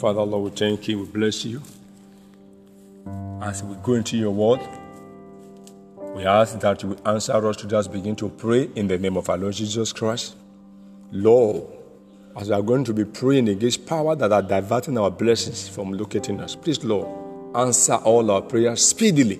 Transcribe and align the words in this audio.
Father, 0.00 0.22
Lord, 0.22 0.44
we 0.44 0.58
thank 0.58 0.88
you. 0.88 1.00
We 1.00 1.04
bless 1.04 1.44
you. 1.44 1.60
As 3.42 3.62
we 3.62 3.76
go 3.82 3.94
into 3.94 4.16
your 4.16 4.30
word, 4.30 4.60
we 6.14 6.24
ask 6.24 6.58
that 6.60 6.82
you 6.82 6.96
answer 7.04 7.46
us 7.46 7.56
to 7.56 7.66
just 7.66 7.92
begin 7.92 8.16
to 8.16 8.30
pray 8.30 8.70
in 8.74 8.88
the 8.88 8.98
name 8.98 9.18
of 9.18 9.28
our 9.28 9.36
Lord 9.36 9.52
Jesus 9.52 9.92
Christ. 9.92 10.36
Lord, 11.12 11.64
as 12.34 12.48
we 12.48 12.54
are 12.54 12.62
going 12.62 12.84
to 12.84 12.94
be 12.94 13.04
praying 13.04 13.48
against 13.50 13.86
power 13.86 14.16
that 14.16 14.32
are 14.32 14.42
diverting 14.42 14.96
our 14.96 15.10
blessings 15.10 15.68
from 15.68 15.92
locating 15.92 16.40
us, 16.40 16.56
please, 16.56 16.82
Lord, 16.82 17.06
answer 17.54 17.96
all 17.96 18.30
our 18.30 18.40
prayers 18.40 18.86
speedily 18.86 19.38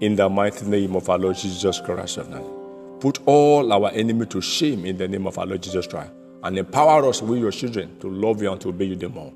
in 0.00 0.16
the 0.16 0.28
mighty 0.28 0.66
name 0.66 0.96
of 0.96 1.08
our 1.08 1.18
Lord 1.18 1.36
Jesus 1.36 1.80
Christ 1.80 2.16
of 2.16 2.30
Nazareth. 2.30 2.59
Put 3.00 3.20
all 3.26 3.72
our 3.72 3.90
enemy 3.90 4.26
to 4.26 4.40
shame 4.40 4.84
in 4.84 4.96
the 4.96 5.08
name 5.08 5.26
of 5.26 5.38
our 5.38 5.46
Lord 5.46 5.62
Jesus 5.62 5.86
Christ 5.86 6.12
and 6.42 6.58
empower 6.58 7.06
us 7.08 7.22
with 7.22 7.40
your 7.40 7.50
children 7.50 7.98
to 8.00 8.08
love 8.08 8.42
you 8.42 8.52
and 8.52 8.60
to 8.60 8.68
obey 8.68 8.86
you 8.86 8.96
the 8.96 9.08
more. 9.08 9.32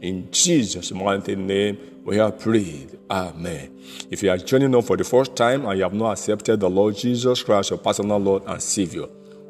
In 0.00 0.30
Jesus' 0.30 0.92
mighty 0.92 1.34
name, 1.34 1.78
we 2.04 2.16
have 2.16 2.38
prayed. 2.38 2.98
Amen. 3.10 3.76
If 4.10 4.22
you 4.22 4.30
are 4.30 4.38
joining 4.38 4.74
us 4.74 4.86
for 4.86 4.96
the 4.96 5.04
first 5.04 5.34
time 5.34 5.66
and 5.66 5.76
you 5.76 5.82
have 5.82 5.94
not 5.94 6.12
accepted 6.12 6.60
the 6.60 6.70
Lord 6.70 6.96
Jesus 6.96 7.42
Christ, 7.42 7.70
your 7.70 7.78
personal 7.78 8.18
Lord 8.18 8.44
and 8.46 8.62
Savior, 8.62 9.06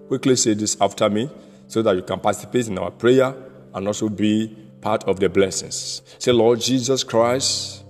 quickly 0.08 0.36
say 0.36 0.54
this 0.54 0.76
after 0.80 1.10
me 1.10 1.30
so 1.66 1.82
that 1.82 1.94
you 1.94 2.02
can 2.02 2.18
participate 2.18 2.68
in 2.68 2.78
our 2.78 2.90
prayer 2.90 3.34
and 3.74 3.86
also 3.86 4.08
be 4.08 4.56
part 4.80 5.04
of 5.04 5.20
the 5.20 5.28
blessings. 5.28 6.00
Say, 6.18 6.32
Lord 6.32 6.60
Jesus 6.60 7.04
Christ, 7.04 7.84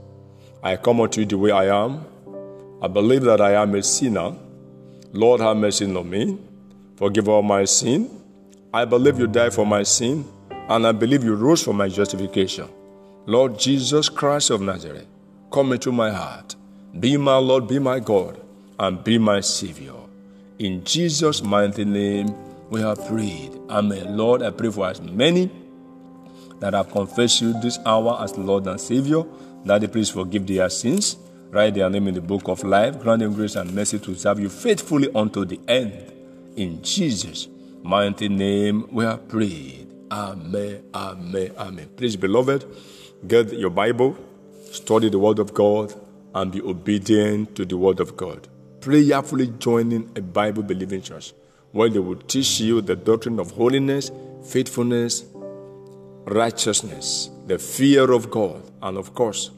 I 0.63 0.77
come 0.77 1.01
unto 1.01 1.21
you 1.21 1.27
the 1.27 1.39
way 1.39 1.53
I 1.53 1.67
am. 1.67 2.05
I 2.83 2.89
believe 2.89 3.23
that 3.23 3.41
I 3.41 3.53
am 3.53 3.75
a 3.77 3.83
sinner. 3.83 4.35
Lord, 5.13 5.41
have 5.41 5.57
mercy 5.57 5.85
on 5.85 6.09
me. 6.09 6.39
Forgive 6.97 7.29
all 7.29 7.43
my 7.43 7.65
sin. 7.65 8.11
I 8.73 8.85
believe 8.85 9.19
you 9.19 9.27
died 9.27 9.55
for 9.55 9.65
my 9.67 9.83
sin 9.83 10.25
and 10.69 10.87
I 10.87 10.93
believe 10.93 11.25
you 11.25 11.35
rose 11.35 11.63
for 11.63 11.73
my 11.73 11.89
justification. 11.89 12.69
Lord 13.27 13.59
Jesus 13.59 14.09
Christ 14.09 14.51
of 14.51 14.61
Nazareth, 14.61 15.07
come 15.51 15.73
into 15.73 15.93
my 15.93 16.11
heart. 16.11 16.57
Be 16.99 17.17
my 17.17 17.37
Lord, 17.37 17.69
be 17.69 17.79
my 17.79 18.01
God, 18.01 18.41
and 18.79 19.03
be 19.03 19.19
my 19.19 19.41
Savior. 19.41 19.95
In 20.59 20.85
Jesus' 20.85 21.43
mighty 21.43 21.85
name, 21.85 22.35
we 22.71 22.81
have 22.81 23.07
prayed. 23.07 23.59
Amen. 23.71 24.17
Lord, 24.17 24.43
I 24.43 24.51
pray 24.51 24.71
for 24.71 24.89
as 24.89 25.01
many 25.01 25.51
that 26.61 26.75
have 26.75 26.91
confessed 26.91 27.41
you 27.41 27.59
this 27.61 27.79
hour 27.87 28.19
as 28.23 28.37
Lord 28.37 28.67
and 28.67 28.81
Savior, 28.81 29.23
that 29.65 29.81
they 29.81 29.87
please 29.87 30.11
forgive 30.11 30.47
their 30.47 30.69
sins, 30.69 31.17
write 31.51 31.75
their 31.75 31.89
name 31.91 32.09
in 32.09 32.15
the 32.15 32.21
book 32.21 32.49
of 32.49 32.63
life, 32.65 32.99
grant 33.01 33.21
them 33.21 33.35
grace 33.35 33.57
and 33.57 33.73
mercy 33.75 33.99
to 33.99 34.15
serve 34.15 34.41
you 34.41 34.49
faithfully 34.49 35.09
unto 35.15 35.45
the 35.45 35.59
end. 35.69 36.13
In 36.57 36.83
Jesus' 36.83 37.49
mighty 37.83 38.29
name, 38.29 38.87
we 38.91 39.05
have 39.05 39.29
prayed. 39.29 39.87
Amen, 40.11 40.83
amen, 40.95 41.53
amen. 41.59 41.89
Please, 41.97 42.17
beloved, 42.17 42.65
get 43.27 43.53
your 43.53 43.71
Bible, 43.71 44.17
study 44.71 45.09
the 45.09 45.19
Word 45.19 45.39
of 45.39 45.53
God, 45.55 45.95
and 46.35 46.53
be 46.53 46.61
obedient 46.63 47.55
to 47.57 47.65
the 47.65 47.77
Word 47.77 48.01
of 48.01 48.17
God. 48.17 48.49
Prayerfully 48.81 49.49
joining 49.59 50.11
a 50.17 50.21
Bible 50.21 50.63
believing 50.63 51.03
church 51.03 51.33
where 51.73 51.89
they 51.89 51.99
will 51.99 52.17
teach 52.17 52.61
you 52.61 52.81
the 52.81 52.97
doctrine 52.97 53.39
of 53.39 53.51
holiness, 53.51 54.11
faithfulness, 54.45 55.25
righteousness, 56.25 57.31
the 57.47 57.59
fear 57.59 58.13
of 58.13 58.31
God, 58.31 58.63
and 58.83 58.97
of 58.97 59.15
course, 59.15 59.51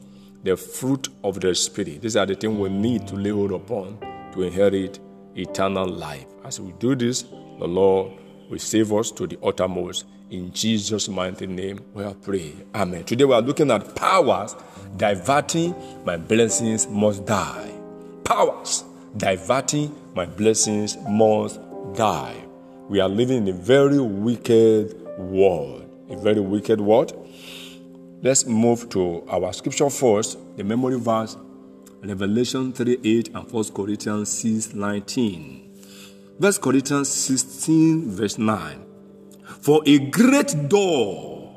the 0.43 0.57
fruit 0.57 1.09
of 1.23 1.39
the 1.39 1.53
Spirit. 1.55 2.01
These 2.01 2.15
are 2.15 2.25
the 2.25 2.35
things 2.35 2.57
we 2.57 2.69
need 2.69 3.07
to 3.07 3.15
lay 3.15 3.29
hold 3.29 3.51
upon 3.51 3.97
to 4.33 4.43
inherit 4.43 4.99
eternal 5.35 5.87
life. 5.87 6.25
As 6.43 6.59
we 6.59 6.71
do 6.73 6.95
this, 6.95 7.23
the 7.23 7.67
Lord 7.67 8.13
will 8.49 8.59
save 8.59 8.91
us 8.93 9.11
to 9.11 9.27
the 9.27 9.37
uttermost 9.43 10.05
in 10.31 10.53
Jesus' 10.53 11.09
mighty 11.09 11.45
name, 11.45 11.81
we 11.93 12.05
are 12.05 12.13
praying. 12.13 12.65
Amen. 12.73 13.03
Today 13.03 13.25
we 13.25 13.33
are 13.33 13.41
looking 13.41 13.69
at 13.69 13.95
powers 13.95 14.55
diverting 14.95 15.75
my 16.05 16.15
blessings 16.15 16.87
must 16.87 17.25
die. 17.25 17.69
Powers 18.23 18.85
diverting 19.17 19.93
my 20.15 20.25
blessings 20.25 20.97
must 21.09 21.59
die. 21.95 22.45
We 22.87 23.01
are 23.01 23.09
living 23.09 23.45
in 23.45 23.47
a 23.49 23.57
very 23.57 23.99
wicked 23.99 25.05
world. 25.17 25.89
A 26.09 26.15
very 26.15 26.39
wicked 26.39 26.79
world. 26.79 27.11
Let's 28.23 28.45
move 28.45 28.87
to 28.89 29.23
our 29.27 29.51
scripture 29.51 29.89
first, 29.89 30.37
the 30.55 30.63
memory 30.63 30.99
verse, 30.99 31.35
Revelation 32.03 32.71
3 32.71 32.99
8 33.03 33.29
and 33.33 33.51
1 33.51 33.63
Corinthians 33.73 34.29
6 34.29 34.75
19. 34.75 35.71
1 36.37 36.53
Corinthians 36.61 37.09
16, 37.09 38.11
verse 38.11 38.37
9. 38.37 38.85
For 39.61 39.81
a 39.87 39.97
great 39.97 40.69
door 40.69 41.51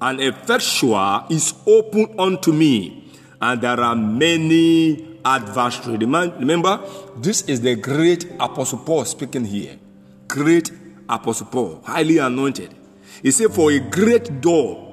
and 0.00 0.18
effectual 0.22 1.26
is 1.28 1.52
open 1.66 2.18
unto 2.18 2.52
me, 2.52 3.12
and 3.42 3.60
there 3.60 3.78
are 3.78 3.94
many 3.94 5.18
adversaries. 5.26 5.98
Remember, 5.98 6.80
this 7.18 7.42
is 7.42 7.60
the 7.60 7.74
great 7.76 8.24
Apostle 8.40 8.78
Paul 8.78 9.04
speaking 9.04 9.44
here. 9.44 9.78
Great 10.26 10.72
Apostle 11.06 11.48
Paul, 11.48 11.82
highly 11.84 12.16
anointed. 12.16 12.74
He 13.22 13.30
said, 13.30 13.52
For 13.52 13.70
a 13.70 13.78
great 13.78 14.40
door 14.40 14.87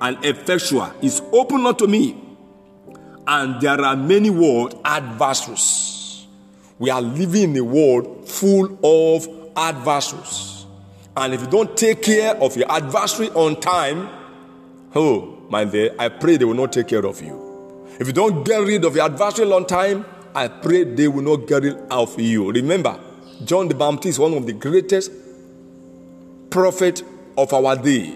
and 0.00 0.24
effectual 0.24 0.92
is 1.02 1.20
open 1.32 1.66
unto 1.66 1.86
me, 1.86 2.16
and 3.26 3.60
there 3.60 3.80
are 3.80 3.96
many 3.96 4.30
world 4.30 4.80
adversaries. 4.84 6.26
We 6.78 6.90
are 6.90 7.02
living 7.02 7.50
in 7.50 7.56
a 7.56 7.64
world 7.64 8.28
full 8.28 8.78
of 8.82 9.28
adversaries. 9.56 10.66
And 11.16 11.34
if 11.34 11.40
you 11.40 11.46
don't 11.48 11.76
take 11.76 12.02
care 12.02 12.36
of 12.36 12.56
your 12.56 12.70
adversary 12.70 13.30
on 13.30 13.60
time, 13.60 14.08
oh, 14.94 15.38
my 15.50 15.64
dear, 15.64 15.94
I 15.98 16.08
pray 16.08 16.36
they 16.36 16.44
will 16.44 16.54
not 16.54 16.72
take 16.72 16.86
care 16.88 17.04
of 17.04 17.20
you. 17.20 17.88
If 17.98 18.06
you 18.06 18.12
don't 18.12 18.44
get 18.44 18.58
rid 18.58 18.84
of 18.84 18.94
your 18.94 19.06
adversary 19.06 19.50
on 19.50 19.66
time, 19.66 20.04
I 20.34 20.46
pray 20.46 20.84
they 20.84 21.08
will 21.08 21.22
not 21.22 21.48
get 21.48 21.64
rid 21.64 21.76
of 21.90 22.20
you. 22.20 22.52
Remember, 22.52 22.96
John 23.44 23.66
the 23.66 23.74
Baptist, 23.74 24.20
one 24.20 24.34
of 24.34 24.46
the 24.46 24.52
greatest 24.52 25.10
prophet 26.50 27.02
of 27.36 27.52
our 27.52 27.74
day, 27.74 28.14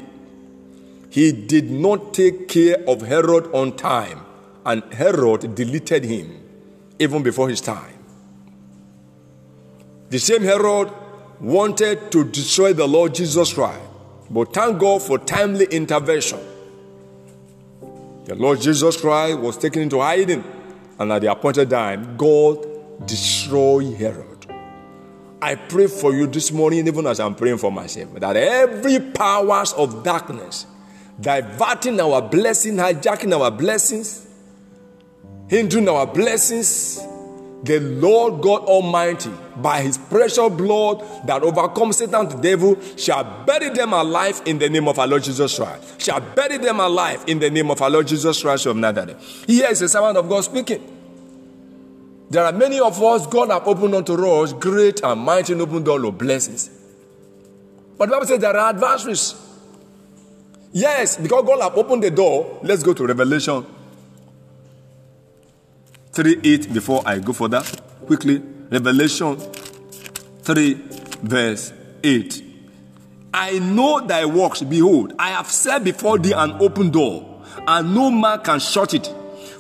he 1.13 1.31
did 1.31 1.71
not 1.71 2.15
take 2.15 2.49
care 2.49 2.79
of 2.89 3.03
Herod 3.03 3.47
on 3.53 3.77
time, 3.77 4.21
and 4.65 4.83
Herod 4.95 5.55
deleted 5.55 6.05
him 6.05 6.43
even 6.99 7.23
before 7.23 7.51
his 7.51 7.61
time. 7.61 7.99
The 10.09 10.19
same 10.19 10.41
Herod 10.41 10.91
wanted 11.39 12.11
to 12.13 12.25
destroy 12.25 12.73
the 12.73 12.89
Lord 12.89 13.15
Jesus 13.15 13.53
Christ. 13.53 13.83
But 14.31 14.55
thank 14.55 14.79
God 14.79 15.03
for 15.03 15.19
timely 15.19 15.67
intervention. 15.67 16.41
The 18.25 18.35
Lord 18.35 18.63
Jesus 18.63 18.99
Christ 18.99 19.39
was 19.39 19.59
taken 19.59 19.83
into 19.83 20.01
hiding, 20.01 20.43
and 20.99 21.13
at 21.13 21.21
the 21.21 21.31
appointed 21.31 21.69
time, 21.69 22.17
God 22.17 23.07
destroyed 23.07 23.95
Herod. 23.97 24.47
I 25.43 25.57
pray 25.57 25.89
for 25.89 26.15
you 26.15 26.27
this 26.27 26.51
morning, 26.53 26.87
even 26.87 27.07
as 27.07 27.21
I'm 27.21 27.35
praying 27.35 27.59
for 27.59 27.71
myself, 27.71 28.15
that 28.15 28.35
every 28.35 28.99
powers 28.99 29.75
of 29.75 30.03
darkness 30.03 30.69
diverting 31.21 32.01
our 32.01 32.23
blessing, 32.23 32.77
hijacking 32.77 33.39
our 33.39 33.51
blessings, 33.51 34.27
hindering 35.49 35.89
our 35.89 36.07
blessings, 36.07 37.01
the 37.63 37.79
Lord 37.79 38.43
God 38.43 38.65
Almighty, 38.65 39.31
by 39.57 39.83
his 39.83 39.97
precious 39.97 40.49
blood 40.51 41.01
that 41.27 41.43
overcomes 41.43 41.99
Satan 41.99 42.29
the 42.29 42.37
devil, 42.37 42.77
shall 42.97 43.45
bury 43.45 43.69
them 43.69 43.93
alive 43.93 44.43
in 44.47 44.59
the 44.59 44.69
name 44.69 44.89
of 44.89 44.99
our 44.99 45.07
Lord 45.07 45.23
Jesus 45.23 45.57
Christ. 45.57 46.01
Shall 46.01 46.21
bury 46.21 46.59
them 46.59 46.81
alive 46.81 47.23
in 47.29 47.39
the 47.39 47.51
name 47.51 47.71
of 47.71 47.81
our 47.81 47.91
Lord 47.91 48.09
Jesus 48.09 48.43
Christ 48.43 48.67
of 48.67 48.77
Nazareth. 48.77 49.45
Here 49.47 49.69
is 49.71 49.81
a 49.83 49.89
servant 49.89 50.17
of 50.17 50.29
God 50.29 50.41
speaking. 50.41 50.99
There 52.31 52.45
are 52.45 52.53
many 52.53 52.81
of 52.81 53.01
us, 53.03 53.27
God 53.27 53.51
have 53.51 53.69
opened 53.69 53.95
unto 53.95 54.15
us 54.15 54.55
great 54.55 55.03
and 55.05 55.21
mighty 55.21 55.53
and 55.53 55.63
open 55.63 55.85
door 55.85 56.05
of 56.05 56.17
blessings. 56.17 56.71
But 57.99 58.07
the 58.07 58.13
Bible 58.13 58.27
says 58.27 58.41
there 58.41 58.57
are 58.57 58.71
adversaries. 58.71 59.42
Yes, 60.73 61.19
because 61.19 61.45
God 61.45 61.61
have 61.61 61.77
opened 61.77 62.03
the 62.03 62.11
door. 62.11 62.59
Let's 62.63 62.83
go 62.83 62.95
to 62.95 63.07
Revelation 63.07 63.67
3 66.13 66.41
8 66.43 66.73
before 66.73 67.03
I 67.05 67.19
go 67.19 67.35
further. 67.35 67.63
Quickly, 68.07 68.43
Revelation 68.71 69.37
3, 69.37 70.75
verse 71.23 71.73
8. 72.03 72.45
I 73.35 73.59
know 73.59 74.01
thy 74.01 74.25
works. 74.25 74.63
Behold, 74.63 75.13
I 75.19 75.31
have 75.31 75.51
set 75.51 75.85
before 75.85 76.19
thee 76.19 76.33
an 76.33 76.53
open 76.53 76.91
door, 76.91 77.43
and 77.67 77.95
no 77.95 78.11
man 78.11 78.41
can 78.41 78.59
shut 78.59 78.95
it. 78.95 79.13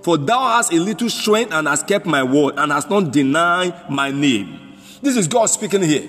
For 0.03 0.17
thou 0.17 0.57
hast 0.57 0.73
a 0.73 0.77
little 0.77 1.11
strength 1.11 1.53
and 1.53 1.69
hast 1.69 1.87
kept 1.87 2.07
my 2.07 2.23
word, 2.23 2.55
and 2.57 2.73
hast 2.73 2.89
not 2.89 3.13
denied 3.13 3.91
my 3.91 4.11
name. 4.11 4.77
This 5.03 5.17
is 5.19 5.29
God 5.29 5.47
speaking 5.47 5.83
here. 5.83 6.09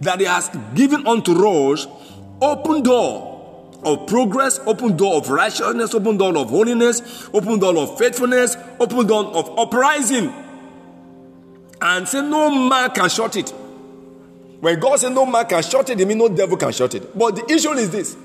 That 0.00 0.18
He 0.18 0.26
has 0.26 0.50
given 0.74 1.06
unto 1.06 1.32
us 1.46 1.86
open 2.42 2.82
door 2.82 3.29
of 3.84 4.06
progress, 4.06 4.58
open 4.66 4.96
door 4.96 5.16
of 5.16 5.28
righteousness, 5.30 5.94
open 5.94 6.16
door 6.16 6.36
of 6.36 6.50
holiness, 6.50 7.28
open 7.32 7.58
door 7.58 7.76
of 7.76 7.98
faithfulness, 7.98 8.56
open 8.78 9.06
door 9.06 9.24
of 9.26 9.58
uprising. 9.58 10.32
And 11.82 12.06
say, 12.06 12.20
No 12.20 12.50
man 12.68 12.90
can 12.90 13.08
shut 13.08 13.36
it. 13.36 13.52
When 14.60 14.78
God 14.78 15.00
said 15.00 15.12
no 15.12 15.24
man 15.24 15.46
can 15.46 15.62
shut 15.62 15.88
it, 15.88 16.00
it 16.00 16.06
means 16.06 16.18
no 16.18 16.28
devil 16.28 16.56
can 16.56 16.70
shut 16.72 16.94
it. 16.94 17.18
But 17.18 17.36
the 17.36 17.54
issue 17.54 17.70
is 17.70 17.90
this 17.90 18.16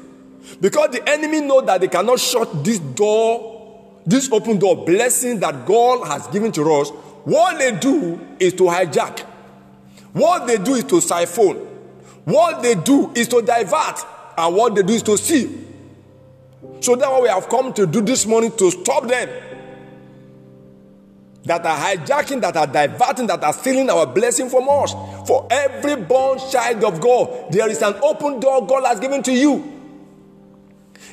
because 0.59 0.91
the 0.91 1.07
enemy 1.09 1.41
know 1.41 1.61
that 1.61 1.81
they 1.81 1.87
cannot 1.87 2.19
shut 2.19 2.63
this 2.63 2.79
door, 2.79 4.01
this 4.05 4.29
open 4.31 4.59
door, 4.59 4.85
blessing 4.85 5.39
that 5.39 5.65
God 5.65 6.05
has 6.07 6.27
given 6.27 6.51
to 6.53 6.73
us, 6.73 6.89
what 7.23 7.57
they 7.57 7.71
do 7.71 8.19
is 8.39 8.53
to 8.53 8.63
hijack. 8.63 9.19
What 10.11 10.45
they 10.45 10.57
do 10.57 10.75
is 10.75 10.83
to 10.85 11.01
siphon. 11.01 11.55
What 12.25 12.61
they 12.61 12.75
do 12.75 13.11
is 13.15 13.27
to 13.29 13.41
divert. 13.41 14.05
And 14.37 14.55
what 14.55 14.75
they 14.75 14.83
do 14.83 14.93
is 14.93 15.03
to 15.03 15.17
steal. 15.17 15.49
So 16.81 16.95
that's 16.95 17.09
what 17.09 17.23
we 17.23 17.29
have 17.29 17.47
come 17.49 17.73
to 17.73 17.87
do 17.87 18.01
this 18.01 18.25
morning 18.25 18.51
to 18.57 18.71
stop 18.71 19.07
them. 19.07 19.29
That 21.43 21.65
are 21.65 21.77
hijacking, 21.77 22.41
that 22.41 22.57
are 22.57 22.67
diverting, 22.67 23.27
that 23.27 23.43
are 23.43 23.53
stealing 23.53 23.89
our 23.89 24.07
blessing 24.07 24.49
from 24.49 24.67
us. 24.67 24.93
For 25.27 25.47
every 25.51 25.95
born 25.95 26.39
child 26.51 26.83
of 26.83 26.99
God, 26.99 27.51
there 27.51 27.69
is 27.69 27.81
an 27.81 27.95
open 28.01 28.39
door 28.39 28.65
God 28.65 28.83
has 28.85 28.99
given 28.99 29.21
to 29.23 29.31
you. 29.31 29.71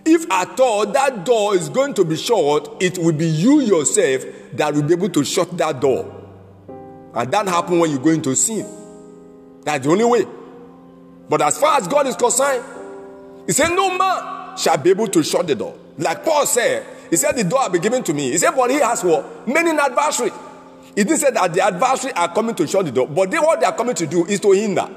If 0.05 0.29
at 0.31 0.59
all 0.59 0.87
that 0.87 1.25
door 1.25 1.55
is 1.55 1.69
going 1.69 1.95
to 1.95 2.05
be 2.05 2.17
shut, 2.17 2.77
it 2.81 2.99
will 2.99 3.13
be 3.13 3.27
you 3.27 3.61
yourself 3.61 4.25
that 4.55 4.75
will 4.75 4.83
be 4.83 4.95
able 4.95 5.11
to 5.11 5.25
shut 5.25 5.57
that 5.59 5.81
door. 5.81 6.19
And 7.15 7.31
that 7.31 7.47
happens 7.47 7.81
when 7.81 7.91
you 7.91 7.99
go 7.99 8.11
into 8.11 8.35
sin. 8.35 8.67
That's 9.65 9.85
the 9.85 9.93
only 9.93 10.05
way. 10.05 10.27
But 11.29 11.43
as 11.43 11.59
far 11.59 11.79
as 11.79 11.87
God 11.87 12.07
is 12.07 12.17
concerned, 12.17 12.65
He 13.47 13.53
said, 13.53 13.69
No 13.75 13.97
man 13.97 14.57
shall 14.57 14.77
be 14.77 14.91
able 14.91 15.09
to 15.09 15.23
shut 15.23 15.47
the 15.47 15.55
door. 15.55 15.77
Like 15.99 16.25
Paul 16.25 16.47
said, 16.47 16.87
He 17.11 17.17
said, 17.17 17.37
The 17.37 17.45
door 17.45 17.65
will 17.65 17.71
be 17.71 17.79
given 17.79 18.03
to 18.05 18.15
me. 18.15 18.31
He 18.31 18.39
said, 18.39 18.53
But 18.53 18.71
he 18.71 18.77
has 18.77 19.03
what? 19.05 19.47
Many 19.49 19.71
adversary. 19.71 20.31
He 20.95 21.05
didn't 21.05 21.19
say 21.19 21.31
that 21.31 21.55
the 21.55 21.63
adversary 21.63 22.13
are 22.13 22.33
coming 22.33 22.55
to 22.57 22.67
shut 22.67 22.85
the 22.85 22.93
door, 22.93 23.09
but 23.09 23.31
they, 23.31 23.39
what 23.39 23.61
they 23.61 23.67
are 23.67 23.75
coming 23.75 23.95
to 23.95 24.07
do 24.07 24.27
is 24.27 24.41
to 24.41 24.53
hinder, 24.53 24.89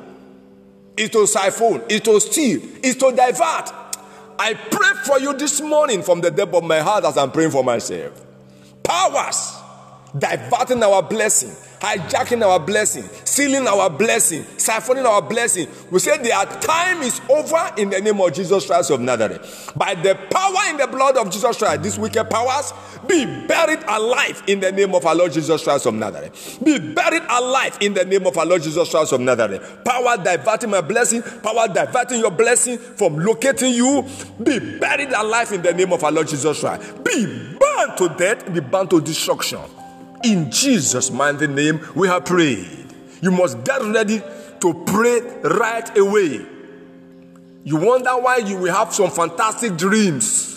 is 0.97 1.09
to 1.11 1.25
siphon, 1.25 1.81
is 1.87 2.01
to 2.01 2.19
steal, 2.19 2.61
is 2.83 2.95
to 2.97 3.11
divert. 3.11 3.71
I 4.37 4.53
pray 4.53 4.89
for 5.05 5.19
you 5.19 5.33
this 5.37 5.61
morning 5.61 6.03
from 6.03 6.19
the 6.19 6.29
depth 6.31 6.53
of 6.53 6.65
my 6.65 6.79
heart 6.79 7.05
as 7.05 7.17
I'm 7.17 7.31
praying 7.31 7.51
for 7.51 7.63
myself. 7.63 8.25
Powers 8.83 9.53
diverting 10.17 10.83
our 10.83 11.01
blessing, 11.01 11.55
hijacking 11.85 12.43
our 12.43 12.59
blessing, 12.59 13.03
stealing 13.23 13.67
our 13.67 13.89
blessing, 13.89 14.43
siphoning 14.57 15.05
our 15.05 15.21
blessing. 15.21 15.67
We 15.91 15.99
say 15.99 16.17
their 16.17 16.45
time 16.45 17.01
is 17.01 17.21
over 17.29 17.71
in 17.77 17.89
the 17.89 18.01
name 18.01 18.19
of 18.19 18.33
Jesus 18.33 18.65
Christ 18.65 18.91
of 18.91 19.01
Nazareth. 19.01 19.71
By 19.75 19.95
the 19.95 20.15
power 20.31 20.69
in 20.69 20.77
the 20.77 20.87
blood 20.87 21.17
of 21.17 21.29
Jesus 21.29 21.57
Christ, 21.57 21.83
these 21.83 21.99
wicked 21.99 22.29
powers 22.29 22.73
be 23.07 23.25
buried 23.47 23.83
alive 23.87 24.41
in 24.47 24.59
the 24.59 24.71
name 24.71 24.95
of 24.95 25.05
our 25.05 25.15
Lord 25.15 25.31
Jesus 25.31 25.63
Christ 25.63 25.85
of 25.85 25.93
Nazareth. 25.93 26.59
Be 26.63 26.79
buried 26.79 27.23
alive 27.29 27.77
in 27.81 27.93
the 27.93 28.03
name 28.05 28.25
of 28.25 28.37
our 28.37 28.45
Lord 28.45 28.63
Jesus 28.63 28.89
Christ 28.89 29.13
of 29.13 29.21
Nazareth. 29.21 29.83
Power 29.85 30.17
diverting 30.17 30.71
my 30.71 30.81
blessing, 30.81 31.21
power 31.21 31.67
diverting 31.67 32.19
your 32.19 32.31
blessing 32.31 32.77
from 32.77 33.17
locating 33.17 33.73
you. 33.73 34.03
Be 34.43 34.79
buried 34.79 35.11
alive 35.11 35.51
in 35.51 35.61
the 35.61 35.73
name 35.73 35.93
of 35.93 36.03
our 36.03 36.11
Lord 36.11 36.27
Jesus 36.27 36.59
Christ. 36.59 37.03
Be 37.03 37.25
burned 37.59 37.97
to 37.97 38.15
death, 38.17 38.51
be 38.51 38.59
burned 38.59 38.89
to 38.89 39.01
destruction. 39.01 39.59
In 40.23 40.51
Jesus' 40.51 41.11
mighty 41.11 41.47
name, 41.47 41.79
we 41.95 42.07
have 42.07 42.25
prayed. 42.25 42.93
You 43.21 43.31
must 43.31 43.63
get 43.63 43.81
ready 43.81 44.21
to 44.61 44.83
pray 44.85 45.21
right 45.43 45.97
away. 45.97 46.45
You 47.63 47.77
wonder 47.77 48.11
why 48.11 48.37
you 48.37 48.57
will 48.57 48.73
have 48.73 48.93
some 48.93 49.09
fantastic 49.09 49.75
dreams. 49.75 50.53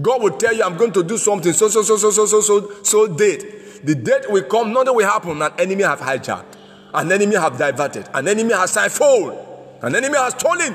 God 0.00 0.22
will 0.22 0.36
tell 0.36 0.52
you, 0.54 0.62
I'm 0.62 0.76
going 0.76 0.92
to 0.92 1.02
do 1.02 1.16
something 1.16 1.52
so, 1.52 1.68
so, 1.68 1.82
so, 1.82 1.96
so, 1.96 2.10
so, 2.10 2.26
so, 2.26 2.40
so, 2.40 2.82
so 2.82 3.06
date. 3.06 3.84
The 3.84 3.94
date 3.94 4.30
will 4.30 4.42
come, 4.42 4.72
nothing 4.72 4.94
will 4.94 5.06
happen. 5.06 5.40
An 5.40 5.52
enemy 5.58 5.84
have 5.84 6.00
hijacked, 6.00 6.56
an 6.92 7.12
enemy 7.12 7.36
have 7.36 7.56
diverted, 7.56 8.08
an 8.12 8.26
enemy 8.28 8.52
has 8.52 8.72
siphoned, 8.72 9.38
an 9.82 9.94
enemy 9.94 10.16
has 10.16 10.32
stolen. 10.34 10.74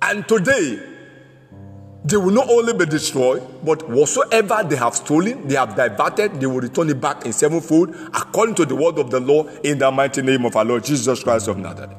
And 0.00 0.26
today, 0.28 0.93
they 2.04 2.18
will 2.18 2.30
not 2.30 2.50
only 2.50 2.74
be 2.74 2.84
destroyed, 2.84 3.42
but 3.64 3.88
whatsoever 3.88 4.62
they 4.68 4.76
have 4.76 4.94
stolen, 4.94 5.48
they 5.48 5.54
have 5.54 5.74
diverted, 5.74 6.38
they 6.38 6.46
will 6.46 6.60
return 6.60 6.90
it 6.90 7.00
back 7.00 7.24
in 7.24 7.32
sevenfold, 7.32 7.94
according 8.12 8.54
to 8.56 8.66
the 8.66 8.74
word 8.74 8.98
of 8.98 9.10
the 9.10 9.18
law 9.18 9.46
in 9.64 9.78
the 9.78 9.90
mighty 9.90 10.20
name 10.20 10.44
of 10.44 10.54
our 10.54 10.66
Lord 10.66 10.84
Jesus 10.84 11.22
Christ 11.22 11.48
of 11.48 11.56
Nazareth. 11.56 11.96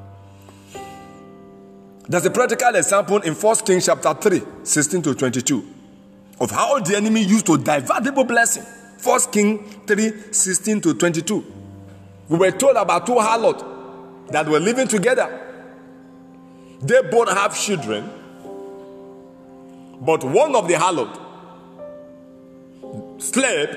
There's 2.07 2.25
a 2.25 2.30
practical 2.30 2.75
example 2.75 3.18
in 3.22 3.34
1 3.34 3.56
Kings 3.66 3.88
chapter 3.88 4.13
3, 4.13 4.42
16 4.62 5.02
to 5.02 5.16
22, 5.16 5.68
of 6.40 6.51
how 6.51 6.80
the 6.80 6.96
enemy 6.96 7.24
used 7.24 7.48
to 7.48 7.58
divert 7.58 8.04
the 8.04 8.12
blessing. 8.12 8.63
1 9.04 9.19
Kings 9.31 9.75
3, 9.88 10.31
16 10.31 10.81
to 10.81 10.94
22. 10.94 11.54
We 12.30 12.38
were 12.38 12.51
told 12.51 12.75
about 12.75 13.08
two 13.08 13.18
harlots 13.18 13.63
that 14.30 14.48
were 14.48 14.60
living 14.60 14.88
together. 14.88 15.42
They 16.81 17.01
both 17.01 17.30
have 17.30 17.60
children 17.60 18.08
but 20.02 20.24
one 20.24 20.56
of 20.56 20.68
the 20.68 20.74
harlot 20.76 21.22
slept 23.22 23.76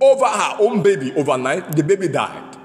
over 0.00 0.26
her 0.26 0.56
own 0.58 0.82
baby 0.82 1.12
overnight. 1.14 1.76
The 1.76 1.82
baby 1.82 2.08
died. 2.08 2.56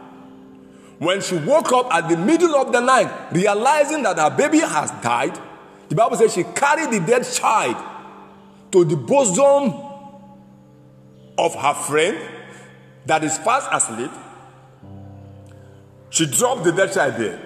When 0.97 1.21
she 1.21 1.35
woke 1.37 1.71
up 1.71 1.93
at 1.93 2.09
the 2.09 2.17
middle 2.17 2.55
of 2.55 2.71
the 2.71 2.79
night, 2.79 3.31
realizing 3.31 4.01
that 4.03 4.17
her 4.17 4.35
baby 4.35 4.59
has 4.59 4.89
died, 5.03 5.39
the 5.89 5.95
Bible 5.95 6.17
says 6.17 6.33
she 6.33 6.43
carried 6.43 6.91
the 6.91 7.05
dead 7.05 7.23
child 7.23 7.77
to 8.71 8.83
the 8.83 8.97
bosom 8.97 9.73
of 11.37 11.53
her 11.53 11.73
friend 11.75 12.17
that 13.05 13.23
is 13.23 13.37
fast 13.37 13.69
asleep. 13.71 14.11
She 16.09 16.25
dropped 16.25 16.63
the 16.63 16.71
dead 16.71 16.93
child 16.93 17.15
there. 17.15 17.39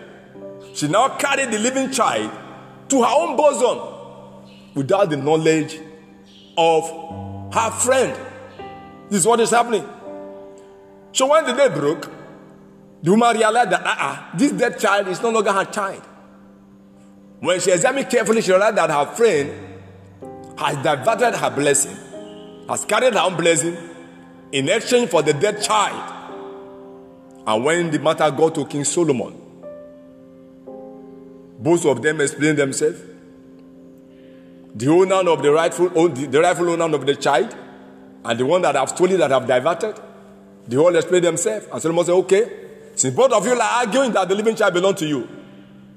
She 0.74 0.88
now 0.88 1.18
carried 1.18 1.52
the 1.52 1.60
living 1.60 1.92
child 1.92 2.32
to 2.88 3.04
her 3.04 3.14
own 3.14 3.36
bosom 3.36 4.01
without 4.74 5.10
the 5.10 5.18
knowledge 5.18 5.80
of 6.58 7.54
her 7.54 7.72
friend. 7.72 8.18
This 9.10 9.22
is 9.22 9.28
what 9.28 9.40
is 9.40 9.50
happening. 9.50 9.88
So 11.12 11.28
when 11.28 11.46
the 11.46 11.54
day 11.54 11.70
broke, 11.70 12.10
the 13.04 13.12
woman 13.12 13.36
realized 13.36 13.72
that 13.72 13.86
uh-uh, 13.86 14.38
this 14.38 14.52
dead 14.52 14.80
child 14.80 15.08
is 15.08 15.22
no 15.22 15.30
longer 15.30 15.52
her 15.52 15.66
child. 15.66 16.04
When 17.40 17.60
she 17.60 17.72
examined 17.72 18.10
carefully, 18.10 18.42
she 18.42 18.52
realized 18.52 18.78
that 18.78 18.90
her 18.90 19.06
friend 19.16 19.50
has 20.58 20.76
diverted 20.84 21.36
her 21.36 21.50
blessing, 21.50 21.98
has 22.70 22.86
carried 22.86 23.14
her 23.14 23.20
own 23.20 23.36
blessing 23.36 23.76
in 24.52 24.70
exchange 24.70 25.10
for 25.10 25.24
the 25.24 25.34
dead 25.34 25.62
child. 25.62 26.20
And 27.48 27.66
when 27.66 27.90
the 27.90 28.00
matter 28.00 28.30
got 28.30 28.54
to 28.56 28.66
King 28.66 28.84
Solomon, 28.84 29.36
both 31.58 31.86
of 31.86 32.02
them 32.02 32.22
explained 32.22 32.60
themselves 32.60 33.02
the 34.76 34.88
owner 34.88 35.30
of 35.30 35.42
the 35.42 35.52
rightful, 35.52 35.90
the 35.90 36.40
rightful 36.42 36.70
owner 36.70 36.96
of 36.96 37.06
the 37.06 37.16
child, 37.16 37.56
and 38.24 38.40
the 38.40 38.46
one 38.46 38.62
that 38.62 38.76
have 38.76 38.90
stolen, 38.90 39.18
that 39.20 39.32
have 39.32 39.48
diverted, 39.48 40.00
they 40.68 40.78
all 40.78 40.96
explain 40.96 41.24
themselves. 41.24 41.68
And 41.72 41.82
Solomon 41.82 42.06
said, 42.06 42.14
Okay, 42.14 42.52
since 42.96 43.16
both 43.16 43.32
of 43.32 43.46
you 43.46 43.54
are 43.54 43.62
arguing 43.62 44.12
that 44.14 44.30
the 44.30 44.36
living 44.36 44.56
child 44.56 44.74
belongs 44.74 45.00
to 45.00 45.08
you, 45.08 45.28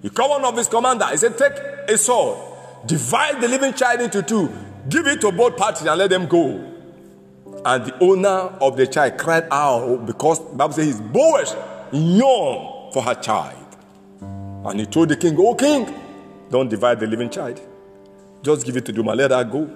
he 0.03 0.11
called 0.11 0.31
one 0.31 0.45
of 0.45 0.57
his 0.57 0.69
commander. 0.69 1.07
He 1.07 1.17
said, 1.17 1.37
Take 1.39 1.53
a 1.89 1.97
sword, 1.97 2.39
divide 2.87 3.41
the 3.41 3.49
living 3.49 3.75
child 3.75 4.01
into 4.01 4.23
two, 4.23 4.51
give 4.89 5.07
it 5.07 5.21
to 5.21 5.33
both 5.33 5.57
parties, 5.57 5.87
and 5.87 5.99
let 5.99 6.11
them 6.11 6.27
go. 6.27 6.73
And 7.67 7.87
the 7.87 7.99
owner 8.01 8.29
of 8.61 8.77
the 8.77 8.87
child 8.87 9.19
cried 9.19 9.47
out 9.51 10.05
because 10.07 10.41
Bible 10.41 10.75
says 10.75 10.87
his 10.87 11.01
bowels 11.01 11.55
yearned 11.93 12.93
for 12.93 13.03
her 13.03 13.15
child. 13.15 13.61
And 14.21 14.81
he 14.81 14.87
told 14.87 15.11
the 15.11 15.17
king, 15.17 15.37
Oh, 15.39 15.55
king, 15.55 15.95
don't 16.51 16.69
divide 16.69 17.01
the 17.01 17.07
living 17.07 17.31
child. 17.31 17.61
Just 18.45 18.67
give 18.67 18.77
it 18.77 18.85
to 18.85 18.93
the 18.93 19.01
woman. 19.03 19.17
Let 19.17 19.31
her 19.31 19.43
go. 19.43 19.71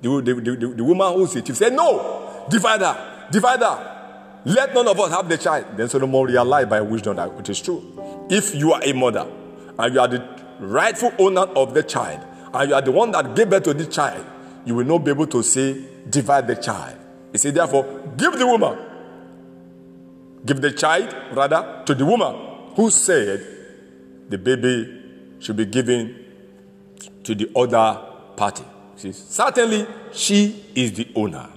The, 0.00 0.20
the, 0.22 0.34
the, 0.34 0.74
the 0.76 0.84
woman 0.84 1.12
who 1.12 1.26
said, 1.26 1.46
said, 1.54 1.74
No, 1.74 2.46
divide 2.48 2.80
her, 2.80 3.28
divide 3.30 3.60
her. 3.60 4.40
Let 4.46 4.74
none 4.74 4.88
of 4.88 4.98
us 4.98 5.10
have 5.10 5.28
the 5.28 5.36
child. 5.36 5.66
Then 5.76 5.88
Solomon 5.88 6.24
realized 6.24 6.70
by 6.70 6.80
wisdom 6.80 7.16
that 7.16 7.30
it 7.38 7.48
is 7.50 7.60
true. 7.60 8.26
If 8.30 8.54
you 8.54 8.72
are 8.72 8.80
a 8.82 8.92
mother 8.94 9.30
and 9.78 9.94
you 9.94 10.00
are 10.00 10.08
the 10.08 10.26
rightful 10.60 11.12
owner 11.18 11.42
of 11.42 11.74
the 11.74 11.82
child, 11.82 12.20
and 12.52 12.68
you 12.68 12.74
are 12.74 12.82
the 12.82 12.92
one 12.92 13.10
that 13.10 13.34
gave 13.34 13.50
birth 13.50 13.64
to 13.64 13.74
the 13.74 13.86
child, 13.86 14.24
you 14.64 14.74
will 14.74 14.84
not 14.84 14.98
be 14.98 15.10
able 15.10 15.26
to 15.26 15.42
say, 15.42 15.84
divide 16.08 16.46
the 16.46 16.56
child. 16.56 16.98
He 17.32 17.38
said, 17.38 17.54
therefore, 17.54 17.84
give 18.16 18.38
the 18.38 18.46
woman, 18.46 18.78
give 20.46 20.60
the 20.60 20.72
child, 20.72 21.14
rather, 21.32 21.82
to 21.84 21.94
the 21.94 22.06
woman 22.06 22.72
who 22.74 22.90
said 22.90 23.46
the 24.28 24.38
baby 24.38 25.02
should 25.40 25.56
be 25.56 25.66
given 25.66 26.24
to 27.24 27.34
the 27.34 27.50
other 27.56 28.13
party. 28.36 28.64
See, 28.96 29.12
certainly, 29.12 29.86
she 30.12 30.64
is 30.74 30.92
the 30.92 31.08
owner. 31.14 31.48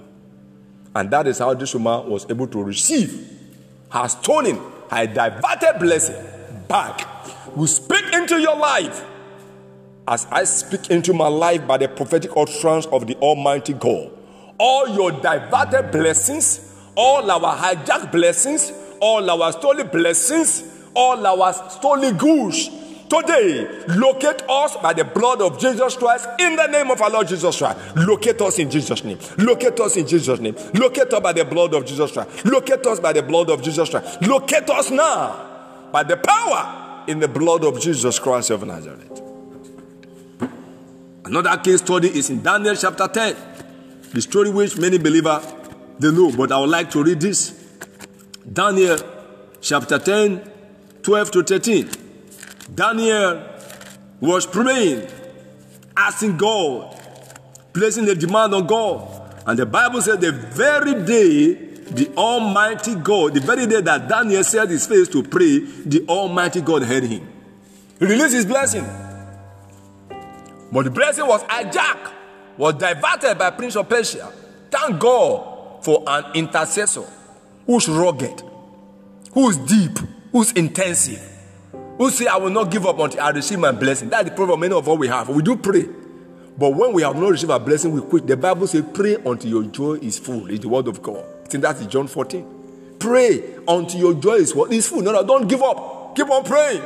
And 0.94 1.10
that 1.10 1.26
is 1.26 1.38
how 1.38 1.54
this 1.54 1.74
woman 1.74 2.10
was 2.10 2.28
able 2.30 2.46
to 2.48 2.62
receive 2.62 3.38
her 3.90 4.08
stolen, 4.08 4.60
her 4.90 5.06
diverted 5.06 5.78
blessing 5.78 6.26
back. 6.66 7.06
We 7.56 7.66
speak 7.66 8.12
into 8.12 8.40
your 8.40 8.56
life 8.56 9.04
as 10.06 10.26
I 10.30 10.44
speak 10.44 10.90
into 10.90 11.12
my 11.12 11.28
life 11.28 11.66
by 11.66 11.76
the 11.76 11.88
prophetic 11.88 12.30
utterance 12.36 12.86
of 12.86 13.06
the 13.06 13.14
Almighty 13.16 13.74
God. 13.74 14.10
All 14.58 14.88
your 14.88 15.12
diverted 15.12 15.90
blessings, 15.92 16.74
all 16.94 17.30
our 17.30 17.56
hijacked 17.56 18.10
blessings, 18.10 18.72
all 19.00 19.28
our 19.30 19.52
stolen 19.52 19.86
blessings, 19.88 20.64
all 20.94 21.24
our 21.24 21.52
stolen 21.70 22.16
goods. 22.16 22.70
Today, 23.08 23.84
locate 23.88 24.42
us 24.48 24.76
by 24.76 24.92
the 24.92 25.04
blood 25.04 25.40
of 25.40 25.58
Jesus 25.58 25.96
Christ 25.96 26.28
in 26.38 26.56
the 26.56 26.66
name 26.66 26.90
of 26.90 27.00
our 27.00 27.10
Lord 27.10 27.26
Jesus 27.26 27.56
Christ. 27.56 27.78
Locate 27.96 28.40
us 28.42 28.58
in 28.58 28.70
Jesus' 28.70 29.02
name. 29.02 29.18
Locate 29.38 29.80
us 29.80 29.96
in 29.96 30.06
Jesus' 30.06 30.38
name. 30.40 30.54
Locate 30.74 31.12
us 31.12 31.20
by 31.20 31.32
the 31.32 31.44
blood 31.44 31.72
of 31.72 31.86
Jesus 31.86 32.12
Christ. 32.12 32.44
Locate 32.44 32.86
us 32.86 33.00
by 33.00 33.14
the 33.14 33.22
blood 33.22 33.48
of 33.48 33.62
Jesus 33.62 33.88
Christ. 33.88 34.20
Locate 34.22 34.68
us 34.68 34.90
now 34.90 35.88
by 35.90 36.02
the 36.02 36.18
power 36.18 37.04
in 37.06 37.18
the 37.18 37.28
blood 37.28 37.64
of 37.64 37.80
Jesus 37.80 38.18
Christ 38.18 38.50
of 38.50 38.66
Nazareth. 38.66 39.22
Another 41.24 41.56
case 41.58 41.80
study 41.80 42.08
is 42.08 42.28
in 42.28 42.42
Daniel 42.42 42.76
chapter 42.76 43.08
10. 43.08 43.36
The 44.12 44.20
story 44.20 44.50
which 44.50 44.76
many 44.78 44.98
believers 44.98 45.46
they 45.98 46.10
know, 46.12 46.30
but 46.30 46.52
I 46.52 46.60
would 46.60 46.70
like 46.70 46.90
to 46.90 47.02
read 47.02 47.20
this. 47.20 47.50
Daniel 48.50 48.98
chapter 49.60 49.98
10, 49.98 50.50
12 51.02 51.30
to 51.30 51.42
13. 51.42 52.07
Daniel 52.74 53.42
was 54.20 54.46
praying, 54.46 55.08
asking 55.96 56.36
God, 56.36 56.96
placing 57.72 58.04
the 58.04 58.14
demand 58.14 58.54
on 58.54 58.66
God. 58.66 59.42
And 59.46 59.58
the 59.58 59.66
Bible 59.66 60.02
said 60.02 60.20
the 60.20 60.32
very 60.32 61.04
day 61.04 61.54
the 61.90 62.12
Almighty 62.16 62.94
God, 62.96 63.34
the 63.34 63.40
very 63.40 63.66
day 63.66 63.80
that 63.80 64.08
Daniel 64.08 64.44
set 64.44 64.68
his 64.68 64.86
face 64.86 65.08
to 65.08 65.22
pray, 65.22 65.60
the 65.60 66.04
Almighty 66.08 66.60
God 66.60 66.82
heard 66.82 67.04
him. 67.04 67.26
He 67.98 68.04
released 68.04 68.34
his 68.34 68.44
blessing. 68.44 68.84
But 70.70 70.84
the 70.84 70.90
blessing 70.90 71.26
was 71.26 71.42
hijacked, 71.44 72.12
was 72.58 72.74
diverted 72.74 73.38
by 73.38 73.50
Prince 73.50 73.76
of 73.76 73.88
Persia. 73.88 74.30
Thank 74.70 75.00
God 75.00 75.82
for 75.82 76.04
an 76.06 76.24
intercessor 76.34 77.04
who's 77.66 77.88
rugged, 77.88 78.42
who's 79.32 79.56
deep, 79.56 79.98
who's 80.30 80.52
intensive 80.52 81.37
who 81.98 82.10
say, 82.10 82.26
I 82.26 82.36
will 82.36 82.50
not 82.50 82.70
give 82.70 82.86
up 82.86 82.98
until 82.98 83.20
I 83.20 83.30
receive 83.30 83.58
my 83.58 83.72
blessing. 83.72 84.08
That's 84.08 84.28
the 84.30 84.34
problem 84.34 84.60
many 84.60 84.74
of 84.74 84.88
us 84.88 84.98
we 84.98 85.08
have. 85.08 85.28
We 85.28 85.42
do 85.42 85.56
pray. 85.56 85.86
But 86.56 86.70
when 86.70 86.92
we 86.92 87.02
have 87.02 87.16
not 87.16 87.30
received 87.30 87.50
our 87.50 87.60
blessing, 87.60 87.92
we 87.92 88.00
quit. 88.00 88.26
The 88.26 88.36
Bible 88.36 88.66
says, 88.66 88.84
pray 88.94 89.16
until 89.16 89.50
your 89.50 89.64
joy 89.64 89.94
is 89.94 90.18
full. 90.18 90.50
It's 90.50 90.60
the 90.60 90.68
word 90.68 90.88
of 90.88 91.02
God. 91.02 91.24
I 91.44 91.48
think 91.48 91.62
that's 91.62 91.84
John 91.86 92.06
14. 92.06 92.96
Pray 92.98 93.56
until 93.66 94.00
your 94.00 94.14
joy 94.14 94.34
is 94.34 94.54
what 94.54 94.72
is 94.72 94.88
full. 94.88 95.02
No, 95.02 95.12
no, 95.12 95.24
don't 95.24 95.46
give 95.48 95.62
up. 95.62 96.16
Keep 96.16 96.30
on 96.30 96.44
praying. 96.44 96.82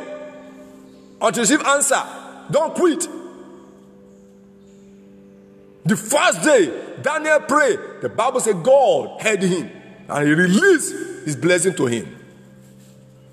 Until 1.20 1.44
you 1.44 1.56
receive 1.56 1.66
answer. 1.66 2.02
Don't 2.50 2.74
quit. 2.74 3.06
The 5.84 5.96
first 5.96 6.42
day, 6.42 6.98
Daniel 7.02 7.40
prayed. 7.40 7.78
The 8.02 8.08
Bible 8.08 8.40
said 8.40 8.62
God 8.62 9.20
heard 9.20 9.42
him 9.42 9.70
and 10.08 10.28
he 10.28 10.34
released 10.34 10.92
his 11.24 11.36
blessing 11.36 11.74
to 11.74 11.86
him. 11.86 12.21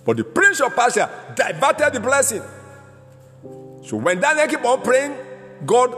But 0.10 0.18
the 0.18 0.24
prince 0.24 0.60
of 0.60 0.76
Persia 0.76 1.08
diverted 1.36 1.94
the 1.94 2.00
blessing. 2.00 2.42
So 3.84 3.96
when 3.98 4.20
Daniel 4.20 4.48
kept 4.48 4.66
on 4.66 4.82
praying, 4.82 5.16
God 5.64 5.94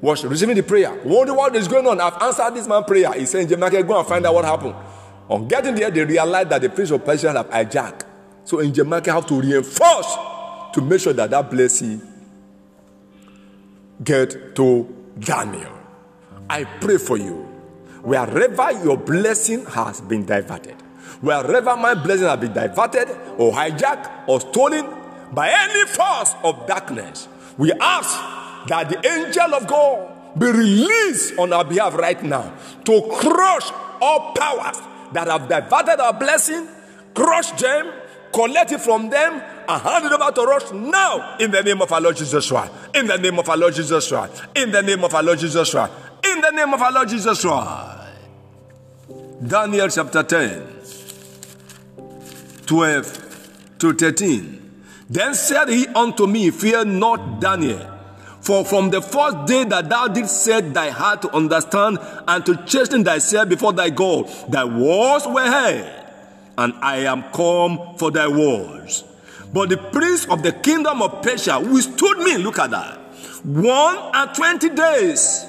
was 0.00 0.24
receiving 0.24 0.56
the 0.56 0.64
prayer. 0.64 0.92
Wonder 1.04 1.32
what 1.32 1.54
is 1.54 1.68
going 1.68 1.86
on. 1.86 2.00
I've 2.00 2.20
answered 2.20 2.56
this 2.56 2.66
man's 2.66 2.86
prayer. 2.86 3.12
He 3.12 3.24
said, 3.24 3.56
Michael, 3.56 3.84
go 3.84 3.96
and 3.96 4.08
find 4.08 4.26
out 4.26 4.34
what 4.34 4.44
happened. 4.44 4.74
On 5.28 5.46
getting 5.46 5.76
there, 5.76 5.92
they 5.92 6.04
realized 6.04 6.48
that 6.48 6.60
the 6.60 6.68
prince 6.68 6.90
of 6.90 7.04
Persia 7.04 7.32
had 7.32 7.48
hijacked. 7.48 8.02
So 8.42 8.58
in 8.58 8.74
Michael, 8.88 9.14
have 9.14 9.26
to 9.26 9.40
reinforce 9.40 10.16
to 10.72 10.80
make 10.82 11.00
sure 11.00 11.12
that 11.12 11.30
that 11.30 11.48
blessing 11.48 12.02
get 14.02 14.56
to 14.56 14.92
Daniel. 15.20 15.70
I 16.50 16.64
pray 16.64 16.98
for 16.98 17.16
you. 17.16 17.44
Wherever 18.02 18.72
your 18.84 18.96
blessing 18.96 19.66
has 19.66 20.00
been 20.00 20.26
diverted, 20.26 20.82
wherever 21.20 21.76
my 21.76 21.94
blessing 21.94 22.26
has 22.26 22.38
been 22.38 22.52
diverted 22.52 23.08
or 23.38 23.52
hijacked 23.52 24.28
or 24.28 24.40
stolen 24.40 24.86
by 25.32 25.50
any 25.50 25.86
force 25.86 26.34
of 26.44 26.66
darkness, 26.66 27.28
we 27.58 27.72
ask 27.72 28.10
that 28.68 28.88
the 28.88 29.08
angel 29.08 29.54
of 29.54 29.66
God 29.66 30.38
be 30.38 30.46
released 30.46 31.38
on 31.38 31.52
our 31.52 31.64
behalf 31.64 31.94
right 31.94 32.22
now 32.22 32.52
to 32.84 33.02
crush 33.12 33.70
all 34.00 34.34
powers 34.34 34.78
that 35.12 35.28
have 35.28 35.48
diverted 35.48 36.00
our 36.00 36.12
blessing, 36.12 36.68
crush 37.14 37.50
them, 37.52 37.92
collect 38.32 38.72
it 38.72 38.80
from 38.80 39.08
them, 39.08 39.42
and 39.68 39.82
hand 39.82 40.04
it 40.04 40.12
over 40.12 40.30
to 40.30 40.42
us 40.42 40.72
now 40.72 41.36
in 41.38 41.50
the 41.50 41.62
name 41.62 41.80
of 41.80 41.90
our 41.90 42.00
Lord 42.00 42.16
Jesus 42.16 42.48
Christ. 42.48 42.72
In 42.94 43.06
the 43.06 43.16
name 43.16 43.38
of 43.38 43.48
our 43.48 43.56
Lord 43.56 43.74
Jesus 43.74 44.08
Christ. 44.08 44.42
In 44.54 44.70
the 44.70 44.82
name 44.82 45.02
of 45.02 45.14
our 45.14 45.22
Lord 45.22 45.38
Jesus 45.38 45.70
Christ. 45.70 45.92
In 46.24 46.40
the 46.40 46.50
name 46.50 46.74
of 46.74 46.82
our 46.82 46.92
Lord 46.92 47.08
Jesus 47.08 47.40
Christ. 47.40 47.96
Daniel 49.46 49.88
chapter 49.88 50.22
10. 50.22 50.62
12 52.66 53.78
to 53.78 53.92
13. 53.94 54.62
Then 55.08 55.34
said 55.34 55.68
he 55.68 55.86
unto 55.88 56.26
me, 56.26 56.50
Fear 56.50 56.84
not, 56.86 57.40
Daniel. 57.40 57.92
For 58.40 58.64
from 58.64 58.90
the 58.90 59.02
first 59.02 59.46
day 59.46 59.64
that 59.64 59.88
thou 59.88 60.08
didst 60.08 60.44
set 60.44 60.72
thy 60.72 60.90
heart 60.90 61.22
to 61.22 61.34
understand 61.34 61.98
and 62.28 62.46
to 62.46 62.56
chasten 62.64 63.04
thyself 63.04 63.48
before 63.48 63.72
thy 63.72 63.90
God, 63.90 64.28
thy 64.48 64.64
words 64.64 65.26
were 65.26 65.50
heard, 65.50 66.04
and 66.56 66.72
I 66.74 66.98
am 66.98 67.24
come 67.32 67.96
for 67.96 68.10
thy 68.10 68.28
words. 68.28 69.04
But 69.52 69.70
the 69.70 69.78
prince 69.78 70.26
of 70.26 70.42
the 70.42 70.52
kingdom 70.52 71.02
of 71.02 71.22
Persia 71.22 71.58
withstood 71.58 72.18
me, 72.18 72.38
look 72.38 72.58
at 72.58 72.70
that, 72.70 72.98
one 73.44 73.98
and 74.14 74.34
twenty 74.34 74.70
days. 74.70 75.44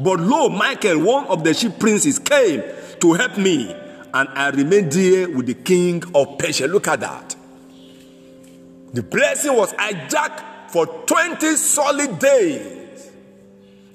But 0.00 0.20
lo, 0.20 0.48
Michael, 0.48 1.00
one 1.00 1.26
of 1.26 1.44
the 1.44 1.54
chief 1.54 1.78
princes, 1.78 2.18
came 2.18 2.62
to 3.00 3.12
help 3.12 3.38
me 3.38 3.74
and 4.14 4.28
I 4.28 4.50
remained 4.50 4.92
there 4.92 5.28
with 5.28 5.46
the 5.46 5.54
king 5.54 6.02
of 6.14 6.38
Persia. 6.38 6.68
Look 6.68 6.86
at 6.86 7.00
that. 7.00 7.34
The 8.92 9.02
blessing 9.02 9.56
was 9.56 9.72
hijacked 9.72 10.70
for 10.70 10.86
20 10.86 11.56
solid 11.56 12.20
days. 12.20 13.10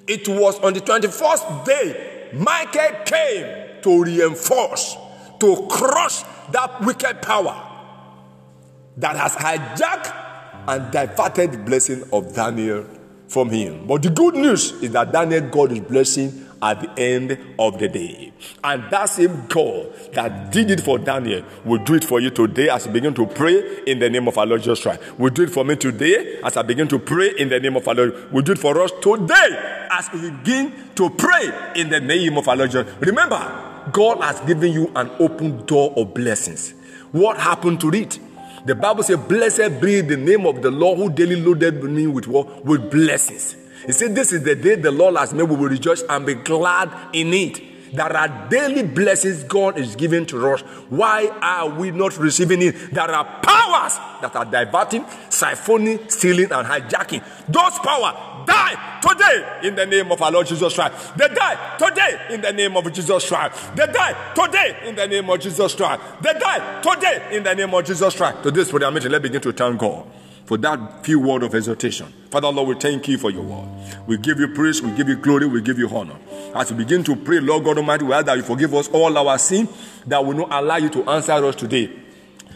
It 0.07 0.27
was 0.27 0.59
on 0.59 0.73
the 0.73 0.81
21st 0.81 1.65
day 1.65 2.31
Michael 2.33 3.03
came 3.05 3.81
to 3.81 4.03
reinforce, 4.03 4.97
to 5.39 5.67
crush 5.69 6.23
that 6.51 6.81
wicked 6.81 7.21
power 7.21 7.65
that 8.97 9.15
has 9.15 9.35
hijacked 9.35 10.13
and 10.67 10.91
diverted 10.91 11.53
the 11.53 11.57
blessing 11.59 12.03
of 12.11 12.35
Daniel 12.35 12.85
from 13.29 13.49
him. 13.49 13.87
But 13.87 14.03
the 14.03 14.09
good 14.09 14.35
news 14.35 14.73
is 14.83 14.91
that 14.91 15.13
Daniel 15.13 15.49
got 15.49 15.71
his 15.71 15.79
blessing 15.79 16.48
at 16.61 16.81
the 16.81 17.01
end 17.01 17.37
of 17.57 17.79
the 17.79 17.87
day. 17.87 18.31
And 18.63 18.83
that 18.91 19.05
same 19.05 19.45
God 19.47 19.93
that 20.13 20.51
did 20.51 20.71
it 20.71 20.81
for 20.81 20.99
Daniel 20.99 21.43
will 21.65 21.83
do 21.83 21.95
it 21.95 22.03
for 22.03 22.19
you 22.19 22.29
today 22.29 22.69
as 22.69 22.85
you 22.85 22.91
begin 22.91 23.13
to 23.15 23.25
pray 23.25 23.83
in 23.85 23.99
the 23.99 24.09
name 24.09 24.27
of 24.27 24.37
our 24.37 24.45
Lord 24.45 24.61
Jesus 24.61 24.81
Christ. 24.81 25.01
Will 25.17 25.29
do 25.29 25.43
it 25.43 25.49
for 25.49 25.63
me 25.63 25.75
today 25.75 26.39
as 26.43 26.57
I 26.57 26.61
begin 26.61 26.87
to 26.89 26.99
pray 26.99 27.33
in 27.37 27.49
the 27.49 27.59
name 27.59 27.75
of 27.75 27.87
our 27.87 27.95
Lord. 27.95 28.31
Will 28.31 28.41
do 28.41 28.53
it 28.53 28.59
for 28.59 28.79
us 28.81 28.91
today 29.01 29.87
as 29.91 30.09
we 30.13 30.29
begin 30.31 30.73
to 30.95 31.09
pray 31.09 31.71
in 31.75 31.89
the 31.89 31.99
name 31.99 32.37
of 32.37 32.47
our 32.47 32.55
Lord 32.55 32.71
Jesus. 32.71 32.93
Remember, 32.99 33.89
God 33.91 34.21
has 34.21 34.39
given 34.41 34.71
you 34.71 34.91
an 34.95 35.09
open 35.19 35.65
door 35.65 35.93
of 35.95 36.13
blessings. 36.13 36.73
What 37.11 37.37
happened 37.37 37.81
to 37.81 37.89
it? 37.93 38.19
The 38.65 38.75
Bible 38.75 39.03
says, 39.03 39.17
Blessed 39.17 39.81
be 39.81 40.01
the 40.01 40.17
name 40.17 40.45
of 40.45 40.61
the 40.61 40.69
Lord 40.69 40.97
who 40.99 41.09
daily 41.09 41.37
loaded 41.37 41.83
me 41.83 42.07
with 42.07 42.27
what? 42.27 42.65
With 42.65 42.91
blessings. 42.91 43.55
He 43.85 43.91
said, 43.91 44.15
This 44.15 44.31
is 44.31 44.43
the 44.43 44.55
day 44.55 44.75
the 44.75 44.91
Lord 44.91 45.15
has 45.15 45.33
made. 45.33 45.43
We 45.43 45.55
will 45.55 45.69
rejoice 45.69 46.03
and 46.03 46.25
be 46.25 46.35
glad 46.35 46.91
in 47.13 47.33
it. 47.33 47.61
There 47.93 48.15
are 48.15 48.49
daily 48.49 48.83
blessings 48.83 49.43
God 49.43 49.77
is 49.77 49.95
giving 49.95 50.25
to 50.27 50.51
us. 50.51 50.61
Why 50.89 51.27
are 51.41 51.69
we 51.69 51.91
not 51.91 52.17
receiving 52.17 52.61
it? 52.61 52.91
There 52.91 53.03
are 53.03 53.41
powers 53.41 53.97
that 54.21 54.35
are 54.35 54.45
diverting, 54.45 55.03
siphoning, 55.29 56.11
stealing, 56.11 56.51
and 56.51 56.67
hijacking. 56.67 57.23
Those 57.47 57.79
powers 57.79 58.45
die 58.45 58.99
today 59.01 59.67
in 59.67 59.75
the 59.75 59.85
name 59.85 60.11
of 60.11 60.21
our 60.21 60.31
Lord 60.31 60.47
Jesus 60.47 60.73
Christ. 60.73 61.17
They 61.17 61.27
die 61.29 61.77
today 61.77 62.27
in 62.31 62.41
the 62.41 62.53
name 62.53 62.77
of 62.77 62.91
Jesus 62.93 63.27
Christ. 63.27 63.75
They 63.75 63.87
die 63.87 64.33
today 64.35 64.77
in 64.85 64.95
the 64.95 65.07
name 65.07 65.29
of 65.29 65.39
Jesus 65.39 65.73
Christ. 65.73 66.01
They 66.21 66.33
die 66.33 66.81
today 66.81 67.37
in 67.37 67.43
the 67.43 67.55
name 67.55 67.73
of 67.73 67.85
Jesus 67.85 68.15
Christ. 68.15 68.43
To 68.43 68.51
this 68.51 68.71
meeting, 68.71 69.11
let's 69.11 69.23
begin 69.23 69.41
to 69.41 69.51
thank 69.51 69.79
God 69.79 70.05
for 70.49 70.57
that 70.57 71.05
few 71.05 71.19
word 71.19 71.43
of 71.43 71.53
exhortation. 71.53 72.11
Father, 72.31 72.49
Lord, 72.49 72.69
we 72.69 72.73
thank 72.81 73.07
you 73.07 73.19
for 73.19 73.29
your 73.29 73.43
word. 73.43 73.69
We 74.07 74.17
give 74.17 74.39
you 74.39 74.47
praise, 74.47 74.81
we 74.81 74.89
give 74.93 75.07
you 75.07 75.15
glory, 75.15 75.45
we 75.45 75.61
give 75.61 75.77
you 75.77 75.87
honor. 75.87 76.17
As 76.55 76.71
we 76.71 76.77
begin 76.79 77.03
to 77.03 77.15
pray, 77.15 77.39
Lord 77.39 77.63
God 77.63 77.77
Almighty, 77.77 78.03
we 78.03 78.13
ask 78.13 78.25
that 78.25 78.35
you 78.35 78.41
forgive 78.41 78.73
us 78.73 78.87
all 78.87 79.15
our 79.15 79.37
sin, 79.37 79.69
that 80.07 80.25
will 80.25 80.33
not 80.33 80.51
allow 80.51 80.77
you 80.77 80.89
to 80.89 81.07
answer 81.07 81.33
us 81.33 81.55
today. 81.55 81.91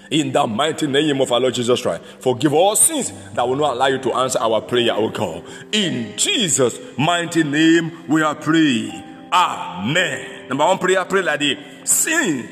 In 0.10 0.32
the 0.32 0.48
mighty 0.48 0.88
name 0.88 1.22
of 1.22 1.32
our 1.32 1.40
Lord 1.40 1.54
Jesus 1.54 1.84
Christ, 1.84 2.04
forgive 2.18 2.52
all 2.52 2.76
sins 2.76 3.14
that 3.36 3.48
will 3.48 3.58
not 3.58 3.76
allow 3.76 3.86
you 3.86 4.00
to 4.00 4.14
answer 4.14 4.40
our 4.40 4.60
prayer, 4.60 4.94
O 4.96 5.10
God. 5.10 5.44
In 5.72 6.18
Jesus' 6.18 6.80
mighty 6.98 7.44
name, 7.44 8.08
we 8.08 8.24
are 8.24 8.34
praying. 8.34 9.04
Amen. 9.32 10.48
Number 10.50 10.66
one 10.66 10.80
prayer, 10.80 11.06
pray 11.06 11.22
like 11.22 11.42
this. 11.42 11.92
Sin, 11.92 12.50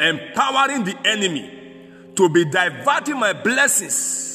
empowering 0.00 0.84
the 0.84 0.96
enemy 1.04 1.50
to 2.16 2.30
be 2.30 2.46
diverting 2.46 3.20
my 3.20 3.34
blessings 3.34 4.30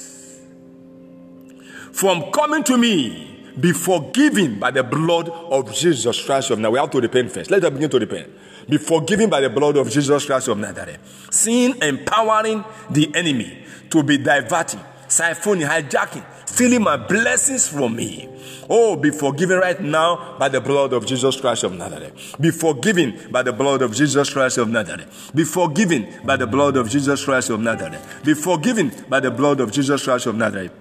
from 1.99 2.31
coming 2.31 2.63
to 2.63 2.77
me 2.77 3.51
be 3.59 3.73
forgiven 3.73 4.57
by 4.57 4.71
the 4.71 4.83
blood 4.83 5.27
of 5.27 5.73
Jesus 5.73 6.23
Christ 6.23 6.49
of 6.49 6.57
Nazareth. 6.57 6.71
We 6.71 6.79
have 6.79 6.91
to 6.91 7.01
repent 7.01 7.29
first. 7.29 7.51
Let 7.51 7.65
us 7.65 7.71
begin 7.71 7.89
to 7.89 7.99
repent. 7.99 8.29
Be 8.69 8.77
forgiven 8.77 9.29
by 9.29 9.41
the 9.41 9.49
blood 9.49 9.75
of 9.75 9.89
Jesus 9.89 10.25
Christ 10.25 10.47
of 10.47 10.57
Nazareth. 10.57 11.27
Sin 11.29 11.75
empowering 11.83 12.63
the 12.89 13.13
enemy 13.13 13.65
to 13.89 14.01
be 14.01 14.17
diverting, 14.17 14.79
siphoning, 15.09 15.67
hijacking, 15.67 16.23
stealing 16.47 16.83
my 16.83 16.95
blessings 16.95 17.67
from 17.67 17.97
me. 17.97 18.29
Oh, 18.69 18.95
be 18.95 19.09
forgiven 19.09 19.57
right 19.57 19.81
now 19.81 20.37
by 20.39 20.47
the 20.47 20.61
blood 20.61 20.93
of 20.93 21.05
Jesus 21.05 21.41
Christ 21.41 21.65
of 21.65 21.73
Nazareth. 21.73 22.35
Be 22.39 22.51
forgiven 22.51 23.29
by 23.29 23.43
the 23.43 23.51
blood 23.51 23.81
of 23.81 23.93
Jesus 23.93 24.29
Christ 24.29 24.57
of 24.57 24.69
Nazareth. 24.69 25.31
Be 25.35 25.43
forgiven 25.43 26.07
by 26.23 26.37
the 26.37 26.47
blood 26.47 26.77
of 26.77 26.89
Jesus 26.89 27.25
Christ 27.25 27.49
of 27.49 27.59
Nazareth. 27.59 28.21
Be 28.23 28.35
forgiven 28.35 28.93
by 29.09 29.19
the 29.19 29.31
blood 29.31 29.59
of 29.59 29.73
Jesus 29.73 30.05
Christ 30.05 30.27
of 30.27 30.35
Nazareth. 30.35 30.71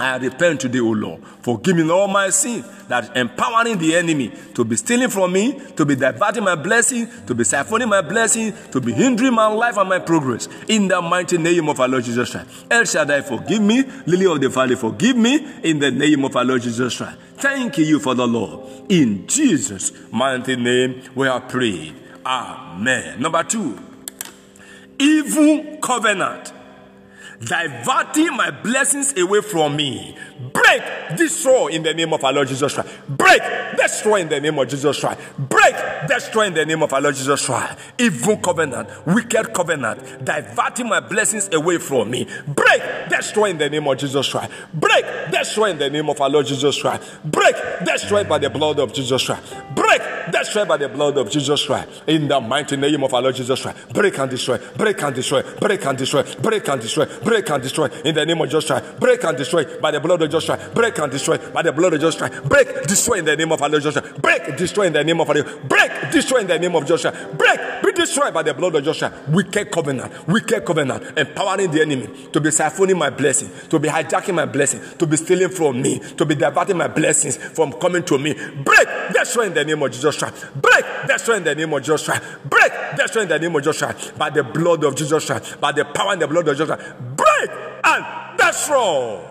I 0.00 0.16
repent 0.16 0.62
today, 0.62 0.80
O 0.80 0.90
Lord, 0.90 1.22
for 1.42 1.58
giving 1.58 1.90
all 1.90 2.08
my 2.08 2.30
sins, 2.30 2.64
that 2.88 3.14
empowering 3.16 3.76
the 3.76 3.94
enemy 3.94 4.32
to 4.54 4.64
be 4.64 4.74
stealing 4.76 5.10
from 5.10 5.32
me, 5.32 5.60
to 5.76 5.84
be 5.84 5.94
diverting 5.94 6.42
my 6.42 6.54
blessing, 6.54 7.06
to 7.26 7.34
be 7.34 7.44
siphoning 7.44 7.88
my 7.88 8.00
blessing, 8.00 8.54
to 8.72 8.80
be 8.80 8.92
hindering 8.92 9.34
my 9.34 9.46
life 9.46 9.76
and 9.76 9.88
my 9.88 9.98
progress. 9.98 10.48
In 10.68 10.88
the 10.88 11.02
mighty 11.02 11.36
name 11.36 11.68
of 11.68 11.78
our 11.80 11.86
Lord 11.88 12.04
Jesus 12.04 12.30
Christ. 12.30 12.48
El 12.70 12.84
Shaddai, 12.84 13.20
forgive 13.20 13.60
me. 13.60 13.84
Lily 14.06 14.26
of 14.26 14.40
the 14.40 14.48
Valley, 14.48 14.74
forgive 14.74 15.16
me. 15.16 15.46
In 15.62 15.78
the 15.78 15.90
name 15.90 16.24
of 16.24 16.34
our 16.34 16.44
Lord 16.44 16.62
Jesus 16.62 16.96
Christ. 16.96 17.18
Thank 17.36 17.76
you 17.78 18.00
for 18.00 18.14
the 18.14 18.26
Lord. 18.26 18.90
In 18.90 19.26
Jesus' 19.26 19.92
mighty 20.10 20.56
name, 20.56 21.02
we 21.14 21.28
are 21.28 21.40
prayed. 21.40 21.94
Amen. 22.24 23.20
Number 23.20 23.42
two, 23.42 23.78
evil 24.98 25.76
covenant 25.82 26.54
diverting 27.44 28.36
my 28.36 28.50
blessings 28.50 29.16
away 29.16 29.40
from 29.40 29.76
me. 29.76 30.16
Break, 30.52 30.82
destroy 31.16 31.68
in 31.68 31.82
the 31.82 31.94
name 31.94 32.12
of 32.12 32.22
our 32.22 32.32
Lord 32.32 32.48
Jesus 32.48 32.74
Christ. 32.74 32.88
Break, 33.08 33.40
destroy 33.76 34.20
in 34.20 34.28
the 34.28 34.40
name 34.40 34.58
of 34.58 34.68
Jesus 34.68 35.00
Christ. 35.00 35.20
Break, 35.38 35.74
destroy 36.06 36.46
in 36.46 36.54
the 36.54 36.66
name 36.66 36.82
of 36.82 36.92
our 36.92 37.00
Lord 37.00 37.14
Jesus 37.14 37.46
Christ. 37.46 37.78
Evil 37.98 38.36
covenant, 38.38 38.88
wicked 39.06 39.54
covenant, 39.54 40.24
diverting 40.24 40.88
my 40.88 41.00
blessings 41.00 41.48
away 41.52 41.78
from 41.78 42.10
me. 42.10 42.26
Break, 42.46 42.82
destroy 43.08 43.50
in 43.50 43.58
the 43.58 43.70
name 43.70 43.86
of 43.86 43.96
Jesus 43.98 44.30
Christ. 44.30 44.50
Break, 44.74 45.04
destroy 45.30 45.70
in 45.70 45.78
the 45.78 45.88
name 45.88 46.10
of 46.10 46.20
our 46.20 46.28
Lord 46.28 46.46
Jesus 46.46 46.80
Christ. 46.80 47.02
Break, 47.24 47.54
destroy 47.84 48.24
by 48.24 48.38
the 48.38 48.50
blood 48.50 48.78
of 48.78 48.92
Jesus 48.92 49.24
Christ. 49.24 49.54
Break, 49.74 50.00
destroy 50.32 50.64
by 50.64 50.76
the 50.76 50.88
blood 50.88 51.16
of 51.16 51.30
Jesus 51.30 51.64
Christ. 51.64 52.02
In 52.06 52.28
the 52.28 52.40
mighty 52.40 52.76
name 52.76 53.02
of 53.04 53.12
our 53.14 53.22
Lord 53.22 53.34
Jesus 53.34 53.62
Christ. 53.62 53.92
Break 53.92 54.18
and 54.18 54.30
destroy, 54.30 54.58
break 54.76 55.02
and 55.02 55.14
destroy, 55.14 55.42
break 55.60 55.84
and 55.86 55.98
destroy, 55.98 56.22
break 56.40 56.68
and 56.68 56.80
destroy, 56.80 57.06
break 57.22 57.50
and 57.50 57.62
destroy 57.62 57.86
in 58.04 58.14
the 58.14 58.26
name 58.26 58.40
of 58.40 58.48
Jesus 58.48 58.66
Christ. 58.66 59.00
Break 59.00 59.24
and 59.24 59.36
destroy 59.36 59.80
by 59.80 59.90
the 59.90 60.00
blood 60.00 60.22
of 60.22 60.30
Jesus 60.30 60.46
Christ. 60.46 60.74
Break 60.74 60.98
and 60.98 61.12
destroy 61.12 61.38
by 61.52 61.62
the 61.62 61.72
blood 61.72 61.94
of 61.94 62.00
Jesus 62.00 62.16
Christ. 62.16 62.42
Break, 62.44 62.86
destroy 62.86 63.18
in 63.18 63.24
the 63.24 63.36
name 63.36 63.52
of 63.52 63.62
our 63.62 63.68
Lord 63.68 63.82
Jesus 63.82 64.00
Christ. 64.00 64.22
Break, 64.22 64.56
destroy 64.56 64.86
in 64.86 64.92
the 64.92 65.04
name 65.04 65.20
of 65.20 65.28
our 65.28 65.34
Lord. 65.34 65.68
Break, 65.68 65.90
destroy 66.12 66.38
in 66.38 66.46
the 66.46 66.58
name 66.58 66.74
of 66.74 66.82
Jesus 66.86 67.02
Christ. 67.02 67.38
Break, 67.38 67.60
be 67.82 67.92
destroyed 67.92 68.34
by 68.34 68.42
the 68.42 68.54
blood 68.54 68.74
of 68.74 68.84
Jesus 68.84 68.98
Christ. 68.98 69.28
Wicked 69.28 69.70
covenant, 69.70 70.28
wicked 70.28 70.64
covenant, 70.64 71.18
empowering 71.18 71.70
the 71.70 71.82
enemy 71.82 72.08
to 72.32 72.40
be 72.40 72.50
siphoning 72.50 72.98
my 72.98 73.10
blessing, 73.10 73.50
to 73.68 73.78
be 73.78 73.88
hijacking 73.88 74.34
my 74.34 74.46
blessing, 74.46 74.80
to 74.98 75.06
be 75.06 75.16
stealing 75.16 75.48
from 75.48 75.80
me, 75.80 75.98
to 76.16 76.24
be 76.24 76.34
diverting 76.34 76.76
my 76.76 76.88
blessings 76.88 77.36
from 77.36 77.72
coming 77.74 78.02
to 78.04 78.18
me. 78.18 78.34
Break, 78.34 78.88
destroy 79.12 79.46
in 79.46 79.54
the 79.54 79.64
name 79.64 79.82
of 79.82 79.90
Jesus 79.90 80.16
Christ. 80.20 80.46
Break, 80.54 80.84
destroy 81.06 81.36
in 81.36 81.44
the 81.44 81.54
name 81.54 81.72
of 81.72 81.84
Christ. 81.84 82.22
Break, 82.44 82.72
destroy 82.96 83.22
in 83.22 83.28
the 83.28 83.38
name 83.38 83.56
of 83.56 83.62
Christ. 83.62 84.16
By 84.16 84.30
the 84.30 84.44
blood 84.44 84.84
of 84.84 84.94
Jesus 84.94 85.26
Christ, 85.26 85.60
by 85.60 85.72
the 85.72 85.84
power 85.84 86.12
and 86.12 86.22
the 86.22 86.28
blood 86.28 86.46
of 86.46 86.56
Christ. 86.56 86.92
Break 87.16 87.50
and 87.84 88.38
destroy. 88.38 89.26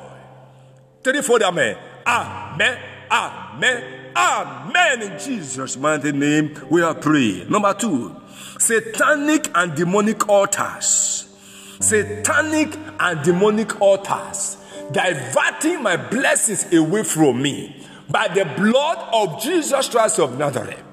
Threefold 1.03 1.43
amen. 1.43 1.77
Amen. 2.05 2.77
Amen. 3.12 4.12
Amen. 4.15 5.01
In 5.01 5.19
Jesus' 5.19 5.77
mighty 5.77 6.12
name, 6.12 6.60
we 6.69 6.81
are 6.81 6.96
praying. 6.96 7.50
Number 7.50 7.74
two, 7.74 8.15
satanic 8.60 9.50
and 9.55 9.75
demonic 9.75 10.27
altars. 10.27 11.25
Satanic 11.79 12.77
and 13.00 13.24
demonic 13.24 13.79
altars 13.79 14.58
diverting 14.91 15.84
my 15.84 15.96
blessings 15.96 16.72
away 16.74 17.03
from 17.03 17.41
me 17.41 17.75
by 18.09 18.27
the 18.27 18.45
blood 18.57 19.09
of 19.13 19.41
Jesus 19.41 19.89
Christ 19.89 20.19
of 20.19 20.37
Nazareth 20.37 20.83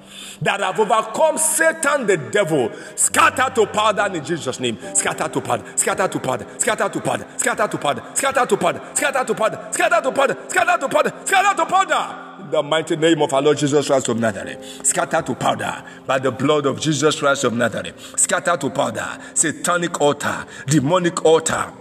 that 0.42 0.60
have 0.60 0.78
overcome 0.78 1.38
Satan 1.38 2.06
the 2.06 2.16
devil. 2.16 2.70
Scatter 2.94 3.54
to 3.54 3.66
powder 3.66 4.14
in 4.14 4.24
Jesus' 4.24 4.60
name. 4.60 4.78
Scatter 4.94 5.28
to 5.28 5.40
powder, 5.40 5.64
scatter 5.76 6.08
to 6.08 6.20
powder, 6.20 6.46
scatter 6.58 6.88
to 6.88 7.00
powder, 7.00 7.26
scatter 7.36 7.68
to 7.68 7.78
powder, 7.78 8.02
scatter 8.14 8.44
to 8.44 8.56
powder, 8.56 8.82
scatter 8.94 9.24
to 9.24 9.34
powder, 9.34 9.68
scatter 9.72 10.02
to 10.02 10.12
powder, 10.12 10.38
scatter 10.48 10.78
to 10.78 10.88
powder, 10.88 11.12
scatter 11.24 11.56
to 11.56 11.66
powder. 11.66 12.50
The 12.50 12.62
mighty 12.62 12.96
name 12.96 13.22
of 13.22 13.32
our 13.32 13.42
Lord 13.42 13.58
Jesus 13.58 13.86
Christ 13.86 14.08
of 14.08 14.20
Nazareth. 14.20 14.86
Scatter 14.86 15.22
to 15.22 15.34
powder 15.34 15.82
by 16.06 16.18
the 16.18 16.30
blood 16.30 16.66
of 16.66 16.80
Jesus 16.80 17.18
Christ 17.18 17.44
of 17.44 17.54
Nazareth. 17.54 18.14
Scatter 18.16 18.56
to 18.56 18.70
powder. 18.70 19.18
Satanic 19.34 20.00
altar, 20.00 20.44
demonic 20.66 21.24
altar 21.24 21.72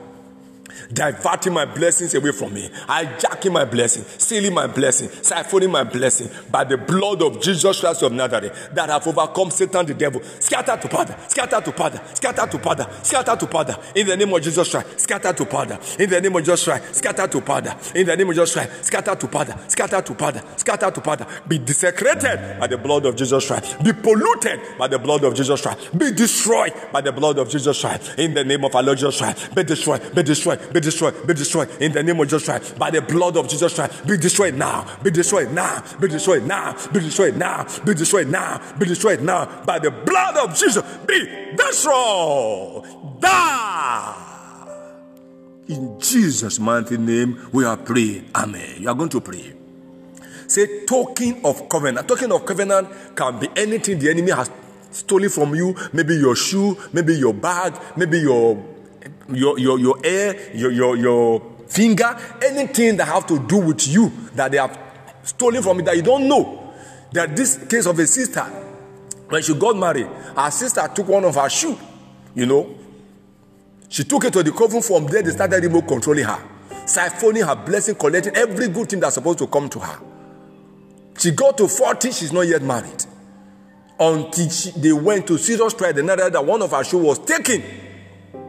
diverting 0.94 1.54
my 1.54 1.66
blessings 1.66 2.14
away 2.14 2.32
from 2.32 2.54
me, 2.54 2.70
hijacking 2.88 3.52
my 3.52 3.66
blessing, 3.66 4.04
stealing 4.18 4.54
my 4.54 4.68
blessing, 4.68 5.10
siphoning 5.10 5.72
my 5.72 5.84
blessing 5.84 6.30
by 6.52 6.64
the 6.64 6.78
blood 6.78 7.22
of 7.22 7.42
Jesus 7.42 7.80
Christ 7.80 8.04
of 8.04 8.12
Nazareth 8.12 8.70
that 8.74 8.90
have 8.90 9.06
overcome 9.08 9.52
Satan 9.52 9.86
the 9.86 9.94
devil. 9.94 10.22
Scatter 10.40 10.78
to 10.78 10.88
powder, 10.88 11.16
scatter 11.28 11.62
to 11.62 11.72
powder, 11.72 12.02
scatter 12.14 12.48
to 12.48 12.60
powder, 12.60 12.88
scatter 13.04 13.36
to 13.36 13.48
powder. 13.48 13.78
In 13.96 14.08
the 14.08 14.18
name 14.18 14.34
of 14.34 14.42
Jesus 14.42 14.70
Christ, 14.70 15.00
scatter 15.00 15.34
to 15.34 15.46
powder. 15.46 15.80
In 16.00 16.10
the 16.10 16.22
name 16.22 16.36
of 16.36 16.42
Jesus 16.42 16.64
Christ, 16.64 16.96
scatter 16.96 17.28
to 17.28 17.42
powder. 17.42 17.76
In 17.94 18.06
the 18.06 18.16
name 18.16 18.30
of 18.30 18.36
Jesus 18.36 18.54
Christ, 18.54 18.86
scatter 18.86 19.16
to 19.16 19.28
powder, 19.28 19.58
scatter 19.68 20.02
to 20.02 20.14
powder, 20.14 20.42
scatter 20.58 20.92
to 20.92 21.02
powder. 21.02 21.28
Be 21.48 21.58
desecrated 21.60 22.60
by 22.60 22.68
the 22.68 22.78
blood 22.78 23.06
of 23.06 23.16
Jesus 23.16 23.48
Christ. 23.48 23.84
Be 23.84 23.94
polluted 23.94 24.60
by 24.78 24.88
the 24.88 25.00
blood 25.00 25.24
of 25.24 25.36
Jesus 25.36 25.62
Christ. 25.62 25.98
Be 25.98 26.12
destroyed 26.12 26.74
by 26.92 27.02
the 27.02 27.12
blood 27.12 27.38
of 27.38 27.50
Jesus 27.50 27.80
Christ. 27.80 28.18
In 28.18 28.34
the 28.34 28.44
name 28.44 28.64
of 28.64 28.76
our 28.76 28.84
Lord 28.84 28.98
Jesus 28.98 29.18
Christ, 29.18 29.54
be 29.56 29.64
destroyed, 29.64 30.02
be 30.14 30.24
destroyed, 30.24 30.60
be 30.76 30.82
destroyed, 30.82 31.26
be 31.26 31.34
destroyed 31.34 31.70
in 31.80 31.94
the 31.94 32.04
name 32.04 32.20
of 32.20 32.28
Jesus 32.28 32.44
Christ, 32.44 32.78
by 32.78 32.92
the 32.92 33.02
blood 33.02 33.38
of 33.38 33.48
Jesus 33.48 33.74
Christ. 33.74 34.06
Be 34.06 34.18
destroyed 34.18 34.56
now, 34.56 34.86
be 35.02 35.10
destroyed 35.10 35.50
now, 35.52 35.82
be 36.02 36.10
destroyed 36.10 36.46
now, 36.46 36.74
be 36.92 37.00
destroyed 37.00 37.38
now, 37.38 37.64
be 37.86 37.94
destroyed 37.94 38.28
now, 38.28 38.76
be 38.78 38.86
destroyed 38.86 39.22
now, 39.22 39.64
by 39.64 39.80
the 39.80 39.90
blood 39.90 40.36
of 40.36 40.54
Jesus. 40.54 40.84
Be 41.08 41.56
destroyed. 41.56 42.84
Die. 43.22 44.16
In 45.70 45.98
Jesus' 45.98 46.60
mighty 46.60 46.98
name, 46.98 47.48
we 47.54 47.64
are 47.64 47.78
praying. 47.78 48.30
Amen. 48.36 48.76
You 48.82 48.90
are 48.90 48.96
going 48.96 49.10
to 49.10 49.22
pray. 49.22 49.54
Say, 50.48 50.84
token 50.84 51.40
of 51.46 51.70
covenant. 51.70 52.06
Token 52.06 52.34
of 52.34 52.46
covenant 52.46 52.90
can 53.16 53.40
be 53.40 53.48
anything 53.56 53.98
the 53.98 54.10
enemy 54.10 54.32
has 54.32 54.52
stolen 54.92 55.30
from 55.30 55.56
you. 55.56 55.74
Maybe 55.94 56.18
your 56.18 56.36
shoe, 56.36 56.78
maybe 56.92 57.16
your 57.16 57.34
bag, 57.34 57.80
maybe 57.96 58.20
your 58.20 58.75
your 59.34 59.58
your 59.60 59.80
your 59.80 59.98
hair, 60.04 60.56
your 60.56 60.72
your 60.72 60.98
your 60.98 61.42
finger, 61.68 62.18
anything 62.44 62.98
that 62.98 63.06
have 63.06 63.26
to 63.28 63.40
do 63.40 63.58
with 63.58 63.88
you 63.88 64.12
that 64.34 64.52
they 64.52 64.58
have 64.58 64.78
stolen 65.24 65.64
from 65.64 65.80
you 65.80 65.86
that 65.86 65.96
you 65.96 66.02
don't 66.04 66.28
know. 66.28 66.74
That 67.12 67.36
this 67.36 67.58
case 67.68 67.86
of 67.86 67.98
a 68.00 68.08
sister, 68.08 68.44
when 69.30 69.42
she 69.42 69.56
got 69.56 69.78
married, 69.78 70.08
her 70.08 70.52
sister 70.52 70.88
took 70.94 71.08
one 71.08 71.24
of 71.26 71.36
her 71.36 71.50
shoe, 71.50 71.78
you 72.34 72.46
know. 72.46 72.76
She 73.90 74.04
took 74.04 74.26
it 74.26 74.34
to 74.34 74.44
the 74.44 74.52
coven 74.52 74.82
from 74.82 75.06
there, 75.08 75.22
they 75.22 75.32
started 75.32 75.64
remote 75.64 75.88
controlling 75.88 76.26
her, 76.26 76.44
siphoning 76.86 77.48
her 77.48 77.56
blessing, 77.56 77.96
collecting 77.96 78.36
every 78.36 78.68
good 78.68 78.90
thing 78.90 79.00
that's 79.00 79.16
supposed 79.16 79.40
to 79.40 79.48
come 79.48 79.70
to 79.70 79.80
her. 79.80 80.00
She 81.18 81.32
got 81.32 81.58
to 81.60 81.68
40, 81.68 82.12
she's 82.12 82.34
not 82.34 82.42
yet 82.42 82.62
married. 82.62 83.06
Until 83.98 84.50
she, 84.50 84.72
they 84.72 84.92
went 84.92 85.26
to 85.28 85.38
serious 85.38 85.74
trial, 85.74 85.94
the 85.94 86.04
night 86.04 86.18
that 86.18 86.46
one 86.46 86.62
of 86.62 86.72
her 86.72 86.84
shoe 86.84 86.98
was 86.98 87.20
taken 87.20 87.64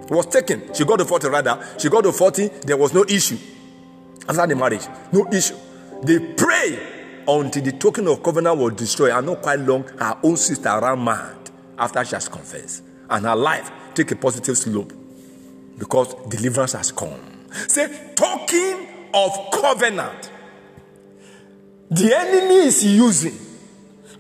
was 0.09 0.27
taken. 0.27 0.73
She 0.75 0.85
got 0.85 0.99
to 0.99 1.05
40 1.05 1.29
rather. 1.29 1.69
She 1.79 1.89
got 1.89 2.03
to 2.03 2.13
40, 2.13 2.49
there 2.65 2.77
was 2.77 2.95
no 2.95 3.05
issue. 3.09 3.39
After 4.29 4.47
the 4.47 4.57
marriage, 4.57 4.87
no 5.13 5.27
issue. 5.33 5.57
They 6.03 6.19
pray 6.35 7.23
until 7.29 7.63
the 7.63 7.73
token 7.73 8.07
of 8.09 8.23
covenant 8.23 8.59
was 8.59 8.75
destroyed. 8.75 9.13
And 9.13 9.27
not 9.27 9.43
quite 9.43 9.61
long, 9.61 9.85
her 9.99 10.19
own 10.23 10.37
sister 10.37 10.79
ran 10.81 11.03
mad 11.03 11.37
after 11.79 12.05
she 12.05 12.15
has 12.15 12.29
confessed. 12.29 12.83
And 13.09 13.25
her 13.25 13.37
life 13.37 13.71
take 13.95 14.11
a 14.13 14.17
positive 14.17 14.57
slope 14.57 14.93
because 15.79 16.15
deliverance 16.29 16.73
has 16.73 16.93
come. 16.93 17.21
Say, 17.69 18.13
talking 18.15 18.89
of 19.15 19.51
covenant, 19.53 20.31
the 21.91 22.15
enemy 22.15 22.67
is 22.67 22.85
using 22.85 23.39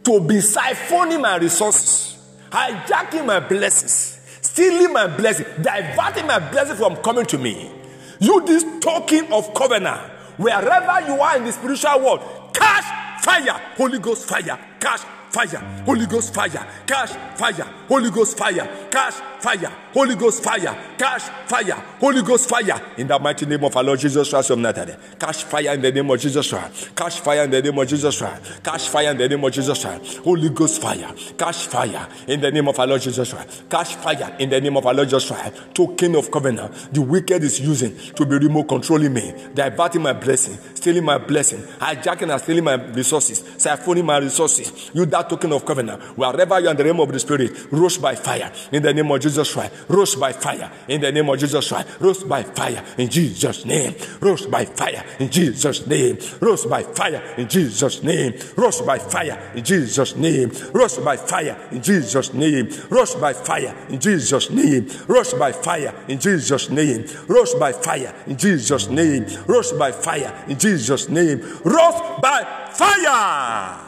to 0.05 0.20
be 0.20 0.37
siphoning 0.37 1.20
my 1.20 1.37
resources, 1.37 2.16
hijacking 2.51 3.27
my 3.27 3.40
blessings 3.40 4.15
stealing 4.57 4.90
my 4.90 5.07
blessing, 5.07 5.45
diverting 5.61 6.27
my 6.27 6.38
blessing 6.38 6.77
from 6.77 6.97
coming 6.97 7.27
to 7.27 7.37
me. 7.37 7.71
You, 8.19 8.42
this 8.47 8.64
talking 8.81 9.31
of 9.31 9.53
covenant, 9.53 10.01
wherever 10.38 11.07
you 11.07 11.21
are 11.21 11.37
in 11.37 11.45
the 11.45 11.53
spiritual 11.53 12.01
world, 12.01 12.21
catch 12.55 13.23
fire, 13.23 13.61
Holy 13.77 13.99
Ghost 13.99 14.27
fire, 14.27 14.59
catch 14.81 15.01
fire, 15.29 15.59
Holy 15.85 16.07
Ghost 16.07 16.33
fire, 16.33 16.66
cash 16.87 17.11
fire, 17.37 17.69
Holy 17.87 18.11
Ghost 18.11 18.38
fire, 18.38 18.88
cash 18.90 19.21
fire, 19.40 19.72
Holy 19.92 20.14
Ghost 20.14 20.42
fire, 20.42 20.77
cash 20.99 21.22
fire, 21.46 21.83
Holy 22.01 22.22
Ghost 22.22 22.49
fire. 22.49 22.81
In 22.96 23.07
the 23.07 23.18
mighty 23.18 23.46
name 23.46 23.64
of 23.64 23.77
our 23.77 23.85
Lord 23.85 23.99
Jesus 23.99 24.31
Christ 24.31 24.51
of 24.51 24.59
Nazareth, 24.59 25.16
cash 25.18 25.42
fire 25.44 25.75
in 25.75 25.81
the 25.81 25.92
name 25.92 26.11
of 26.11 26.20
Jesus 26.20 26.49
Christ, 26.49 26.94
cash 26.96 27.20
fire 27.20 27.44
in 27.44 27.51
the 27.51 27.62
name 27.62 27.79
of 27.79 27.88
Jesus 27.88 28.18
Christ, 28.18 28.62
cash 28.62 28.88
fire 28.88 29.11
in 29.11 29.18
the 29.18 29.29
name 29.29 29.44
of 29.44 29.53
Jesus 29.53 29.83
Christ, 29.83 30.18
Holy 30.18 30.49
Ghost 30.51 30.81
fire, 30.81 31.14
cash 31.38 31.66
fire 31.66 32.09
in 32.27 32.40
the 32.40 32.51
name 32.51 32.68
of 32.68 32.79
our 32.79 32.87
Lord 32.87 33.01
Jesus 33.01 33.33
Christ, 33.33 33.64
cash 33.70 33.94
fire 33.94 34.35
in 34.38 34.51
the 34.51 34.61
name 34.61 34.77
of 34.77 34.87
our 34.87 34.94
Lord 34.94 35.09
Jesus 35.09 35.29
Christ. 35.29 35.75
Token 35.75 36.16
of 36.16 36.31
covenant, 36.31 36.92
the 36.92 37.03
wicked 37.03 37.42
is 37.42 37.61
using 37.61 37.96
to 38.14 38.25
be 38.25 38.38
remote 38.38 38.68
controlling 38.68 39.12
me, 39.12 39.35
diverting 39.55 40.03
my 40.03 40.12
blessing, 40.12 40.59
stealing 40.75 41.05
my 41.05 41.18
blessing, 41.18 41.61
hijacking 41.79 42.33
and 42.33 42.40
stealing 42.40 42.64
my 42.64 42.75
resources, 42.75 43.42
siphoning 43.42 44.05
my 44.05 44.18
resources. 44.18 44.90
You 44.94 45.07
that 45.07 45.29
token 45.29 45.53
of 45.53 45.64
covenant, 45.64 46.03
wherever 46.16 46.59
you 46.61 46.68
are 46.68 46.70
in 46.70 46.77
the 46.77 46.85
realm 46.85 47.01
of 47.01 47.12
the 47.12 47.18
spirit, 47.18 47.53
roast 47.70 48.01
by 48.01 48.14
fire 48.14 48.53
in 48.72 48.83
the 48.83 48.92
name 48.92 49.11
of 49.11 49.20
Jesus 49.20 49.26
Christ. 49.53 49.73
Roast 49.89 50.21
by 50.21 50.33
fire 50.33 50.71
in 50.89 51.01
the 51.01 51.12
name 51.12 51.29
of 51.29 51.39
Jesus 51.39 51.69
Christ. 51.69 51.89
Roast 52.01 52.29
by 52.29 52.43
fire 52.43 52.85
in 52.99 53.09
Jesus' 53.09 53.65
name. 53.65 53.95
Roast 54.21 54.51
by 54.51 54.65
fire 54.65 55.05
in 55.19 55.31
Jesus' 55.31 55.87
name. 55.87 56.19
Roast 56.41 56.69
by 56.69 56.83
fire 56.83 57.23
in 57.39 57.49
Jesus' 57.49 58.03
name. 58.03 58.35
Roast 58.57 58.85
by 58.87 58.99
fire 58.99 59.51
in 59.55 59.65
Jesus' 59.65 60.17
name. 60.17 60.51
Roast 60.73 61.05
by 61.05 61.17
fire 61.17 61.69
in 61.71 61.83
Jesus' 61.83 62.35
name. 62.35 62.71
Roast 62.91 63.21
by 63.21 63.33
fire 63.33 63.75
in 63.91 64.01
Jesus' 64.01 64.51
name. 64.51 64.89
Roast 65.09 65.39
by 65.39 65.53
fire 65.53 65.95
in 66.09 66.19
Jesus' 66.19 66.71
name. 66.71 67.07
Roast 67.29 67.59
by 67.59 67.73
fire 67.73 68.15
in 68.27 68.37
Jesus' 68.37 68.89
name. 68.89 69.27
Roast 69.47 69.79
by 69.79 69.93
fire 69.93 70.45
in 70.49 70.59
Jesus' 70.59 71.09
name. 71.09 71.41
Roast 71.65 72.03
by 72.21 72.71
fire. 72.73 73.86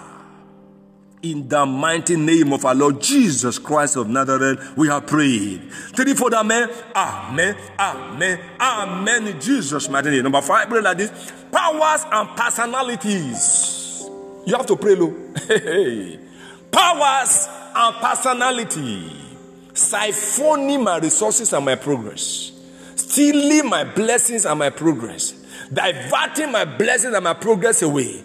In 1.20 1.48
the 1.48 1.66
mighty 1.66 2.14
name 2.16 2.52
of 2.52 2.64
our 2.64 2.76
Lord 2.76 3.00
Jesus 3.00 3.58
Christ 3.58 3.96
of 3.96 4.08
Nazareth, 4.08 4.76
we 4.76 4.86
have 4.86 5.08
prayed. 5.08 5.68
Three 5.72 6.14
for 6.14 6.32
amen, 6.32 6.70
amen, 6.94 7.56
amen, 7.76 8.40
amen. 8.60 9.26
In 9.26 9.40
Jesus' 9.40 9.88
mighty 9.88 10.10
name. 10.10 10.22
Number 10.22 10.40
five, 10.40 10.68
pray 10.68 10.80
like 10.80 10.98
this: 10.98 11.32
powers 11.50 12.04
and 12.12 12.28
personalities. 12.36 14.08
You 14.46 14.56
have 14.56 14.66
to 14.66 14.76
pray, 14.76 14.94
low. 14.94 15.10
powers 16.70 17.48
and 17.74 17.96
personality, 17.96 19.10
siphoning 19.72 20.84
my 20.84 20.98
resources 20.98 21.52
and 21.52 21.64
my 21.64 21.74
progress, 21.74 22.52
stealing 22.94 23.68
my 23.68 23.82
blessings 23.82 24.46
and 24.46 24.56
my 24.56 24.70
progress, 24.70 25.32
diverting 25.72 26.52
my 26.52 26.64
blessings 26.64 27.12
and 27.12 27.24
my 27.24 27.34
progress 27.34 27.82
away. 27.82 28.22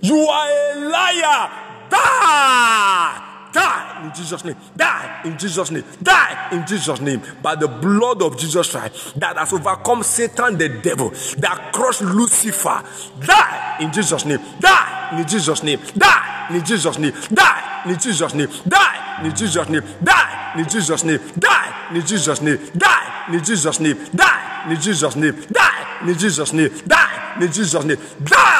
You 0.00 0.16
are 0.16 0.48
a 0.48 0.88
liar. 0.88 1.65
Die! 1.90 3.22
Die 3.56 4.04
in 4.04 4.12
Jesus' 4.14 4.44
name. 4.44 4.56
Die 4.76 5.20
in 5.24 5.38
Jesus' 5.38 5.70
name. 5.70 5.84
Die 6.02 6.48
in 6.52 6.66
Jesus' 6.66 7.00
name. 7.00 7.22
By 7.42 7.54
the 7.56 7.68
blood 7.68 8.22
of 8.22 8.36
Jesus 8.36 8.70
Christ 8.70 9.18
that 9.18 9.36
has 9.36 9.52
overcome 9.52 10.02
Satan 10.02 10.58
the 10.58 10.68
devil, 10.82 11.10
that 11.38 11.72
crushed 11.72 12.02
Lucifer. 12.02 12.82
Die 13.20 13.76
in 13.80 13.92
Jesus' 13.92 14.24
name. 14.26 14.40
Die 14.60 15.18
in 15.18 15.26
Jesus' 15.26 15.62
name. 15.62 15.80
Die 15.96 16.46
in 16.50 16.64
Jesus' 16.64 16.98
name. 16.98 17.12
Die 17.32 17.84
in 17.86 17.98
Jesus' 17.98 18.34
name. 18.34 18.48
Die 18.68 19.24
in 19.24 19.34
Jesus' 19.34 19.68
name. 19.70 19.82
Die 20.04 20.58
in 20.58 20.68
Jesus' 20.68 21.04
name. 21.04 21.18
Die 21.38 21.88
in 21.94 22.04
Jesus' 22.04 22.42
name. 22.42 22.58
Die 22.84 23.32
in 23.32 23.42
Jesus' 23.42 23.80
name. 23.80 23.96
Die 24.12 24.70
in 24.70 24.80
Jesus' 24.80 25.16
name. 25.16 25.34
Die 25.50 26.10
in 26.10 26.18
Jesus' 26.18 26.52
name. 26.52 26.70
Die 26.86 27.42
in 27.44 27.52
Jesus' 27.52 27.84
name. 27.84 27.98
Die 28.20 28.55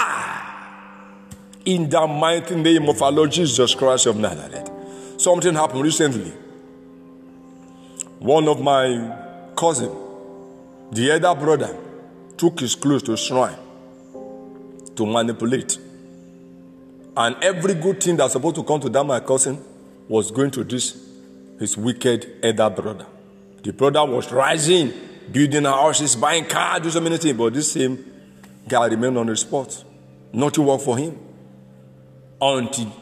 in 1.66 1.88
the 1.88 2.06
mighty 2.06 2.54
name 2.54 2.88
of 2.88 3.02
our 3.02 3.10
Lord 3.10 3.32
Jesus 3.32 3.74
Christ 3.74 4.06
of 4.06 4.16
Nazareth. 4.16 4.70
Something 5.20 5.54
happened 5.54 5.82
recently. 5.82 6.30
One 8.20 8.46
of 8.48 8.60
my 8.60 9.52
cousin, 9.56 9.90
the 10.92 11.10
elder 11.10 11.34
brother, 11.34 11.76
took 12.36 12.60
his 12.60 12.76
clothes 12.76 13.02
to 13.02 13.16
shrine 13.16 13.58
to 14.94 15.04
manipulate. 15.04 15.76
And 17.16 17.36
every 17.42 17.74
good 17.74 18.00
thing 18.00 18.16
that's 18.16 18.34
supposed 18.34 18.54
to 18.56 18.62
come 18.62 18.80
to 18.80 18.88
that 18.88 19.04
my 19.04 19.18
cousin 19.20 19.62
was 20.08 20.30
going 20.30 20.52
to 20.52 20.62
this 20.62 21.04
his 21.58 21.76
wicked 21.76 22.44
elder 22.44 22.70
brother. 22.70 23.06
The 23.62 23.72
brother 23.72 24.04
was 24.04 24.30
rising, 24.30 24.92
building 25.32 25.64
houses, 25.64 26.14
buying 26.14 26.44
cars, 26.44 26.80
doing 26.80 26.92
so 26.92 27.00
many 27.00 27.16
things, 27.16 27.36
but 27.36 27.54
this 27.54 27.72
same 27.72 28.04
guy 28.68 28.86
remained 28.86 29.18
on 29.18 29.26
the 29.26 29.36
spot. 29.36 29.82
Nothing 30.32 30.64
worked 30.64 30.84
for 30.84 30.96
him 30.96 31.25
until 32.40 32.92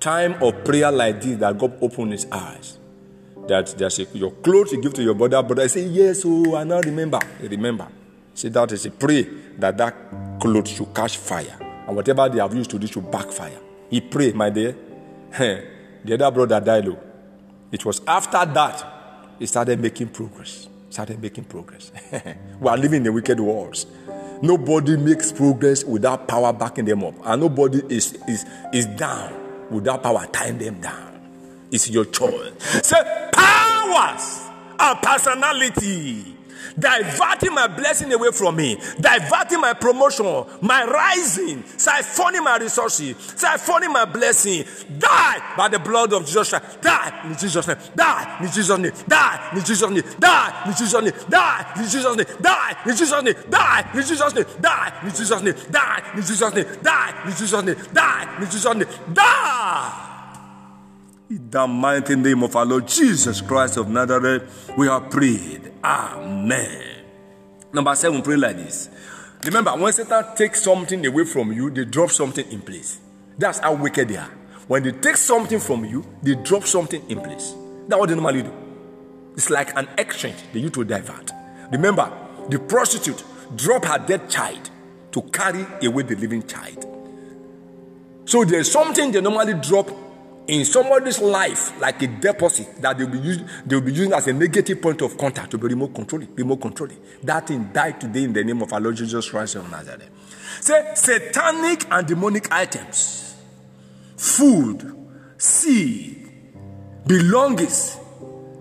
time 0.00 0.34
of 0.42 0.64
prayer 0.64 0.90
like 0.90 1.20
this 1.20 1.38
that 1.38 1.56
God 1.58 1.78
opened 1.80 2.12
his 2.12 2.26
eyes. 2.30 2.78
That 3.48 3.74
there's 3.76 3.98
a, 3.98 4.04
your 4.14 4.30
clothes 4.30 4.72
you 4.72 4.80
give 4.80 4.94
to 4.94 5.02
your 5.02 5.14
brother, 5.14 5.42
brother. 5.42 5.68
Say, 5.68 5.84
Yes, 5.86 6.22
oh, 6.24 6.56
I 6.56 6.64
now 6.64 6.80
remember. 6.80 7.18
remember. 7.40 7.88
See, 8.34 8.48
that 8.48 8.72
is 8.72 8.86
a 8.86 8.90
pray 8.90 9.22
that 9.58 9.76
that 9.78 9.94
clothes 10.40 10.70
should 10.70 10.94
catch 10.94 11.16
fire. 11.18 11.58
And 11.86 11.96
whatever 11.96 12.28
they 12.28 12.40
have 12.40 12.54
used 12.54 12.70
to 12.70 12.78
do 12.78 12.86
should 12.86 13.10
backfire. 13.10 13.58
He 13.90 14.00
prayed, 14.00 14.34
my 14.34 14.48
dear. 14.50 14.76
the 15.32 16.14
other 16.14 16.30
brother 16.30 16.60
died. 16.60 16.86
Low. 16.86 16.98
It 17.70 17.84
was 17.84 18.00
after 18.06 18.44
that 18.44 18.86
he 19.38 19.46
started 19.46 19.80
making 19.80 20.08
progress. 20.08 20.68
Started 20.90 21.20
making 21.20 21.44
progress. 21.44 21.90
we 22.60 22.68
are 22.68 22.76
living 22.76 23.02
in 23.02 23.06
a 23.08 23.12
wicked 23.12 23.40
world. 23.40 23.84
Nobody 24.42 24.96
makes 24.96 25.30
progress 25.30 25.84
without 25.84 26.26
power 26.26 26.52
backing 26.52 26.84
them 26.84 27.04
up. 27.04 27.14
And 27.24 27.40
nobody 27.40 27.80
is, 27.88 28.18
is, 28.26 28.44
is 28.72 28.86
down 28.86 29.32
without 29.70 30.02
power 30.02 30.26
tying 30.32 30.58
them 30.58 30.80
down. 30.80 31.20
It's 31.70 31.88
your 31.88 32.04
choice. 32.04 32.52
Say, 32.82 33.30
powers 33.32 34.48
and 34.78 34.98
personality 35.00 36.36
diverting 36.78 37.54
my 37.54 37.66
blessing 37.66 38.12
away 38.12 38.30
from 38.32 38.56
me, 38.56 38.76
diverting 39.00 39.60
my 39.60 39.72
promotion, 39.72 40.44
my 40.60 40.84
rising, 40.84 41.62
siphoning 41.62 42.44
my 42.44 42.58
resources, 42.58 43.16
siphoning 43.36 43.92
my 43.92 44.04
blessing. 44.04 44.64
Die 44.98 45.54
by 45.56 45.68
the 45.68 45.78
blood 45.78 46.12
of 46.12 46.24
Jesus 46.24 46.50
Christ. 46.50 46.80
Die 46.82 47.20
in 47.24 47.36
Jesus' 47.36 47.66
name. 47.66 47.78
Die 47.94 48.36
in 48.40 48.50
Jesus' 48.50 48.78
name. 48.78 48.92
Die 49.08 49.50
in 49.54 49.64
Jesus' 49.64 49.90
name. 49.90 50.02
Die 50.18 50.62
in 50.66 50.74
Jesus' 50.74 51.02
name. 51.02 51.12
Die 51.28 51.76
in 51.76 51.86
Jesus' 51.88 52.16
name. 52.16 52.26
Die 52.42 52.76
in 52.86 52.96
Jesus' 52.96 53.22
name. 53.22 53.36
Die 53.50 53.88
in 53.98 54.12
Jesus' 54.12 54.34
name. 54.34 54.46
Die 54.60 55.02
in 55.04 55.12
Jesus' 55.14 55.42
name. 55.42 55.54
Die 55.72 56.02
in 56.14 56.22
Jesus' 56.22 56.54
name. 56.54 56.66
Die 56.82 57.12
in 57.26 57.36
Jesus' 57.36 57.64
name. 57.64 57.76
Die 57.92 58.42
in 58.42 58.50
Jesus' 58.50 58.74
name. 58.74 58.86
Die. 59.14 60.11
In 61.32 61.48
the 61.48 61.66
mighty 61.66 62.14
name 62.14 62.42
of 62.42 62.54
our 62.56 62.66
Lord 62.66 62.86
Jesus 62.86 63.40
Christ 63.40 63.78
of 63.78 63.88
Nazareth, 63.88 64.70
we 64.76 64.86
have 64.86 65.08
prayed. 65.08 65.72
Amen. 65.82 67.06
Number 67.72 67.94
seven, 67.94 68.20
pray 68.20 68.36
like 68.36 68.56
this. 68.56 68.90
Remember, 69.46 69.70
when 69.70 69.90
Satan 69.94 70.36
takes 70.36 70.62
something 70.62 71.06
away 71.06 71.24
from 71.24 71.50
you, 71.50 71.70
they 71.70 71.86
drop 71.86 72.10
something 72.10 72.46
in 72.50 72.60
place. 72.60 73.00
That's 73.38 73.60
how 73.60 73.72
wicked 73.74 74.08
they 74.08 74.18
are. 74.18 74.28
When 74.68 74.82
they 74.82 74.92
take 74.92 75.16
something 75.16 75.58
from 75.58 75.86
you, 75.86 76.04
they 76.22 76.34
drop 76.34 76.64
something 76.64 77.02
in 77.08 77.18
place. 77.22 77.54
That's 77.88 77.98
what 77.98 78.10
they 78.10 78.14
normally 78.14 78.42
do. 78.42 78.52
It's 79.32 79.48
like 79.48 79.74
an 79.74 79.88
exchange 79.96 80.36
they 80.52 80.60
use 80.60 80.72
to 80.72 80.84
divert. 80.84 81.30
Remember, 81.70 82.12
the 82.50 82.58
prostitute 82.58 83.24
dropped 83.56 83.86
her 83.86 84.04
dead 84.06 84.28
child 84.28 84.68
to 85.12 85.22
carry 85.22 85.64
away 85.82 86.02
the 86.02 86.14
living 86.14 86.46
child. 86.46 86.84
So 88.26 88.44
there's 88.44 88.70
something 88.70 89.12
they 89.12 89.22
normally 89.22 89.54
drop 89.54 90.11
in 90.52 90.66
somebody's 90.66 91.18
life 91.18 91.80
like 91.80 92.02
a 92.02 92.06
deposit 92.06 92.68
that 92.82 92.98
they'll 92.98 93.08
be 93.08 93.18
using, 93.18 93.48
they'll 93.64 93.80
be 93.80 93.90
using 93.90 94.12
as 94.12 94.26
a 94.26 94.34
negative 94.34 94.82
point 94.82 95.00
of 95.00 95.16
contact 95.16 95.50
to 95.50 95.56
be 95.56 95.68
remote 95.68 95.94
controlling, 95.94 96.28
remote 96.34 96.60
controlling. 96.60 96.98
That 97.22 97.46
thing 97.46 97.70
died 97.72 97.98
today 97.98 98.24
in 98.24 98.34
the 98.34 98.44
name 98.44 98.60
of 98.60 98.70
our 98.70 98.78
Lord 98.78 98.96
Jesus 98.96 99.30
Christ 99.30 99.54
of 99.54 99.70
Nazareth. 99.70 100.10
Say 100.60 100.92
satanic 100.94 101.86
and 101.90 102.06
demonic 102.06 102.52
items, 102.52 103.34
food, 104.18 104.94
seed, 105.38 106.30
belongings 107.06 107.96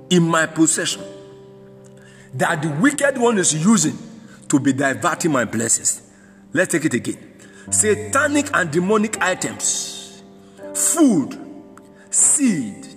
in 0.10 0.24
my 0.24 0.46
possession 0.46 1.04
that 2.36 2.62
the 2.62 2.70
wicked 2.70 3.18
one 3.18 3.38
is 3.38 3.54
using 3.54 3.98
to 4.48 4.62
be 4.62 4.72
diverting 4.72 5.34
my 5.34 5.44
blessings. 5.44 6.02
Let's 6.54 6.72
take 6.72 6.86
it 6.86 6.94
again. 6.94 7.18
Satanic 7.70 8.50
and 8.54 8.72
demonic 8.72 9.22
items, 9.22 10.24
food, 10.74 11.51
seed, 12.12 12.88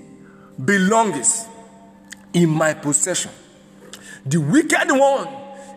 belongings 0.63 1.47
in 2.33 2.51
my 2.51 2.75
possession. 2.75 3.31
The 4.27 4.39
wicked 4.39 4.91
one 4.91 5.29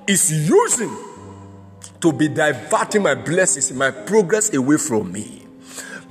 is 0.08 0.32
using 0.32 0.96
to 2.02 2.12
be 2.12 2.28
diverting 2.28 3.04
my 3.04 3.16
blessings, 3.16 3.72
my 3.72 3.92
progress 3.92 4.54
away 4.54 4.78
from 4.78 5.12
me. 5.12 5.46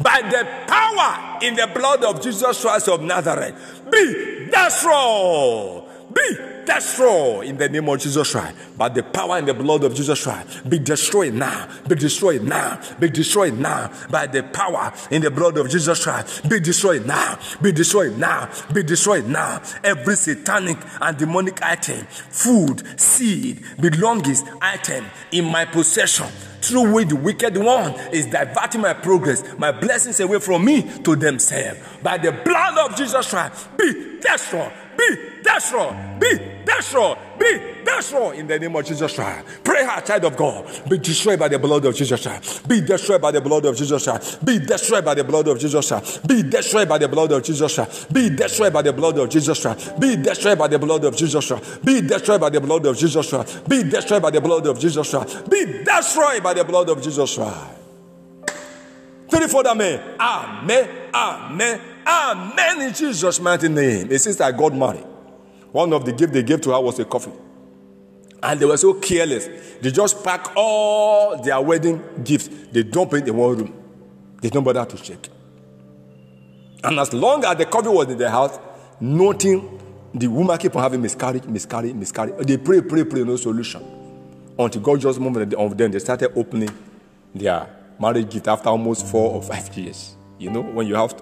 By 0.01 0.21
the 0.23 0.47
power 0.67 1.39
in 1.43 1.55
the 1.55 1.67
blood 1.75 2.05
of 2.05 2.23
Jesus 2.23 2.61
Christ 2.61 2.89
of 2.89 3.01
Nazareth, 3.03 3.55
be 3.91 4.47
destroyed. 4.51 5.85
Be 6.13 6.56
destroyed 6.67 7.47
in 7.47 7.57
the 7.57 7.69
name 7.69 7.89
of 7.89 7.99
Jesus 8.01 8.33
Christ. 8.33 8.57
By 8.77 8.89
the 8.91 9.03
power 9.03 9.39
and 9.39 9.49
the 9.49 9.55
blood 9.55 9.85
of 9.85 9.95
Jesus 9.95 10.23
Christ. 10.23 10.69
Be 10.69 10.79
destroyed 10.79 11.35
now. 11.35 11.69
Be 11.89 11.95
destroyed 11.95 12.43
now. 12.43 12.81
Be 12.99 13.09
destroyed 13.09 13.59
now. 13.59 13.91
By 14.11 14.27
the 14.27 14.43
power 14.43 14.93
in 15.11 15.23
the 15.23 15.31
blood 15.31 15.57
of 15.57 15.71
Jesus 15.71 16.03
Christ. 16.05 16.49
Be 16.49 16.61
destroyed 16.61 17.07
now. 17.07 17.39
Be 17.63 17.73
destroyed 17.73 18.19
now. 18.19 18.51
Be 18.73 18.83
destroyed 18.83 19.27
now. 19.27 19.63
Every 19.83 20.17
satanic 20.17 20.79
and 21.01 21.17
demonic 21.17 21.63
item, 21.63 22.07
food, 22.07 23.01
seed, 23.01 23.63
belongings 23.81 24.43
item 24.61 25.07
in 25.33 25.45
my 25.47 25.65
possession 25.65 26.27
through 26.61 26.93
which 26.93 27.09
the 27.09 27.17
wicked 27.17 27.57
one 27.57 27.93
is 28.13 28.27
diverting 28.27 28.81
my 28.81 28.93
progress, 28.93 29.45
my 29.59 29.71
blessings 29.71 30.19
away 30.21 30.41
from 30.41 30.65
me 30.65 30.83
to 31.03 31.15
themselves. 31.15 31.79
By 32.03 32.19
the 32.19 32.33
blood 32.33 32.91
of 32.91 32.97
Jesus 32.97 33.31
Christ, 33.31 33.69
be 33.77 34.19
destroyed, 34.21 34.73
be 34.97 35.43
destroyed, 35.43 36.21
be 36.21 36.63
destroyed, 36.65 37.19
be 37.39 37.75
destroyed 37.85 38.39
in 38.39 38.47
the 38.47 38.59
name 38.59 38.75
of 38.75 38.85
Jesus 38.85 39.15
Christ. 39.15 39.47
Pray 39.63 39.85
hard, 39.85 40.05
child 40.05 40.25
of 40.25 40.37
God. 40.37 40.67
Be 40.89 40.99
destroyed 40.99 41.39
by 41.39 41.49
the 41.49 41.59
blood 41.59 41.85
of 41.85 41.95
Jesus 41.95 42.23
Christ. 42.23 42.67
Be 42.69 42.81
destroyed 42.81 43.21
by 43.21 43.31
the 43.31 43.41
blood 43.41 43.65
of 43.65 43.77
Jesus 43.77 44.05
Christ. 44.05 44.45
Be 44.45 44.59
destroyed 44.59 45.05
by 45.05 45.15
the 45.15 45.25
blood 45.25 45.49
of 45.49 45.59
Jesus 45.59 45.89
Christ. 45.89 46.27
Be 46.27 46.43
destroyed 46.43 46.89
by 46.89 46.99
the 46.99 47.09
blood 47.09 47.33
of 47.33 47.43
Jesus 47.43 47.75
Christ. 47.75 48.13
Be 48.13 48.31
destroyed 48.31 48.73
by 48.73 48.83
the 48.83 48.93
blood 48.93 49.15
of 49.15 49.31
Jesus 49.31 49.61
Christ. 49.61 50.01
Be 50.01 50.17
destroyed 50.17 50.59
by 50.59 50.69
the 50.69 50.79
blood 50.79 51.05
of 51.05 51.17
Jesus 51.17 51.47
Christ. 51.49 51.85
Be 51.85 52.01
destroyed 52.03 52.41
by 52.41 52.51
the 52.51 52.61
blood 52.61 52.87
of 52.87 52.99
Jesus 52.99 53.31
Christ. 53.31 53.69
Be 53.69 53.83
destroyed 53.83 54.23
by 54.23 54.31
the 54.31 54.41
blood 54.41 54.67
of 54.67 54.79
Jesus 54.79 55.11
Christ. 55.11 55.51
Be 55.51 55.65
destroyed 55.85 56.43
by 56.43 56.55
the 56.55 56.65
blood 56.65 56.89
of 56.89 57.03
Jesus 57.03 57.35
Christ. 57.35 57.67
Three 59.29 59.49
for 59.49 59.67
amen. 59.67 60.01
Amen. 60.21 60.89
Amen. 61.13 61.96
Ah, 62.07 62.53
Amen 62.53 62.89
in 62.89 62.95
Jesus' 62.95 63.41
mighty 63.41 63.69
name. 63.69 64.11
A 64.11 64.19
sister 64.19 64.45
I 64.45 64.53
got 64.53 64.75
married. 64.75 65.05
One 65.73 65.93
of 65.93 66.05
the 66.05 66.13
gifts 66.13 66.33
they 66.33 66.43
gave 66.43 66.61
to 66.63 66.71
her 66.71 66.81
was 66.81 66.99
a 67.01 67.05
coffin. 67.05 67.33
And 68.43 68.61
they 68.61 68.65
were 68.67 68.77
so 68.77 68.95
careless. 68.95 69.49
They 69.81 69.91
just 69.91 70.23
pack 70.23 70.53
all 70.57 71.43
their 71.43 71.61
wedding 71.61 72.03
gifts, 72.23 72.49
they 72.71 72.83
dump 72.85 73.15
it 73.15 73.27
in 73.29 73.37
one 73.37 73.57
room. 73.57 73.83
They 74.41 74.51
don't 74.51 74.63
bother 74.63 74.85
to 74.85 74.97
check. 74.97 75.29
And 76.85 76.99
as 77.01 77.13
long 77.13 77.45
as 77.45 77.57
the 77.57 77.67
coffee 77.67 77.89
was 77.89 78.09
in 78.09 78.19
the 78.19 78.31
house, 78.31 78.59
nothing, 79.01 79.81
the 80.15 80.29
woman 80.29 80.57
keep 80.59 80.77
on 80.77 80.83
having 80.83 81.03
miscarriage, 81.03 81.45
miscarriage, 81.45 81.95
miscarriage. 81.95 82.47
They 82.47 82.57
pray, 82.57 82.81
pray, 82.83 83.05
pray, 83.05 83.25
no 83.25 83.37
solution. 83.37 83.83
Until 84.59 84.81
God 84.81 85.01
just 85.01 85.19
moved 85.19 85.53
of 85.55 85.77
them, 85.77 85.91
they 85.91 85.99
started 85.99 86.33
opening 86.37 86.71
their 87.35 87.69
marriage 87.99 88.31
gift 88.31 88.47
after 88.49 88.69
almost 88.69 89.07
four 89.07 89.33
or 89.33 89.43
five 89.43 89.77
years. 89.77 90.17
You 90.39 90.51
know, 90.51 90.63
when 90.63 90.87
you 90.87 90.95
have 90.95 91.15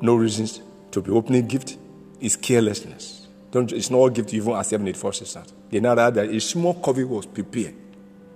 no 0.00 0.16
reasons 0.16 0.62
to 0.90 1.00
be 1.00 1.10
opening 1.10 1.46
gift, 1.46 1.76
is 2.20 2.36
carelessness. 2.36 3.26
Don't, 3.50 3.72
it's 3.72 3.90
not 3.90 4.08
gift 4.08 4.32
you 4.32 4.42
even 4.42 4.54
accept 4.54 4.86
it 4.86 4.96
for 4.96 5.12
start. 5.12 5.52
They 5.70 5.80
know 5.80 5.94
that 5.94 6.16
a 6.18 6.40
small 6.40 6.74
coffee 6.74 7.04
was 7.04 7.26
prepared. 7.26 7.74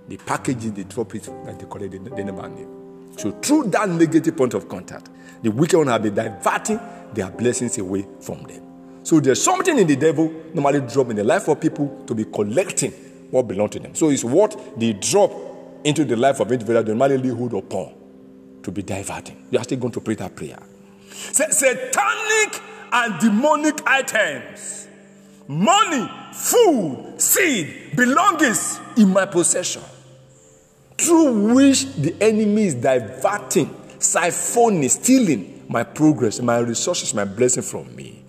They 0.07 0.17
package 0.17 0.65
it, 0.65 0.75
they 0.75 0.83
drop 0.83 1.13
it, 1.15 1.27
and 1.27 1.59
they 1.59 1.65
collect 1.65 1.93
it, 1.93 2.15
they 2.15 2.23
never 2.23 2.47
knew. 2.49 3.13
So 3.17 3.31
through 3.31 3.65
that 3.65 3.89
negative 3.89 4.35
point 4.35 4.53
of 4.53 4.67
contact, 4.67 5.09
the 5.41 5.51
wicked 5.51 5.77
one 5.77 5.87
have 5.87 6.03
been 6.03 6.15
diverting 6.15 6.79
their 7.13 7.29
blessings 7.29 7.77
away 7.77 8.07
from 8.21 8.43
them. 8.43 8.63
So 9.03 9.19
there's 9.19 9.41
something 9.43 9.77
in 9.77 9.85
the 9.85 9.95
devil 9.95 10.33
normally 10.53 10.81
drop 10.81 11.09
in 11.09 11.17
the 11.17 11.23
life 11.23 11.47
of 11.47 11.59
people 11.59 12.03
to 12.07 12.15
be 12.15 12.25
collecting 12.25 12.91
what 13.29 13.47
belongs 13.47 13.71
to 13.71 13.79
them. 13.79 13.93
So 13.95 14.09
it's 14.09 14.23
what 14.23 14.79
they 14.79 14.93
drop 14.93 15.31
into 15.83 16.05
the 16.05 16.15
life 16.15 16.39
of 16.39 16.51
individual 16.51 16.83
they 16.83 16.93
normally 16.93 17.29
hold 17.29 17.53
upon 17.53 17.93
to 18.63 18.71
be 18.71 18.81
diverting. 18.81 19.45
You 19.51 19.59
are 19.59 19.63
still 19.63 19.79
going 19.79 19.93
to 19.93 20.01
pray 20.01 20.15
that 20.15 20.35
prayer. 20.35 20.59
Satanic 21.13 22.61
and 22.91 23.19
demonic 23.19 23.81
items, 23.87 24.87
money, 25.47 26.09
food, 26.33 27.15
seed, 27.17 27.95
belongings 27.95 28.79
in 28.97 29.09
my 29.09 29.25
possession, 29.25 29.81
through 30.97 31.53
which 31.53 31.85
the 31.95 32.15
enemy 32.21 32.65
is 32.65 32.75
diverting, 32.75 33.67
siphoning, 33.99 34.89
stealing 34.89 35.65
my 35.67 35.83
progress, 35.83 36.39
my 36.41 36.59
resources, 36.59 37.13
my 37.13 37.25
blessing 37.25 37.63
from 37.63 37.95
me 37.95 38.22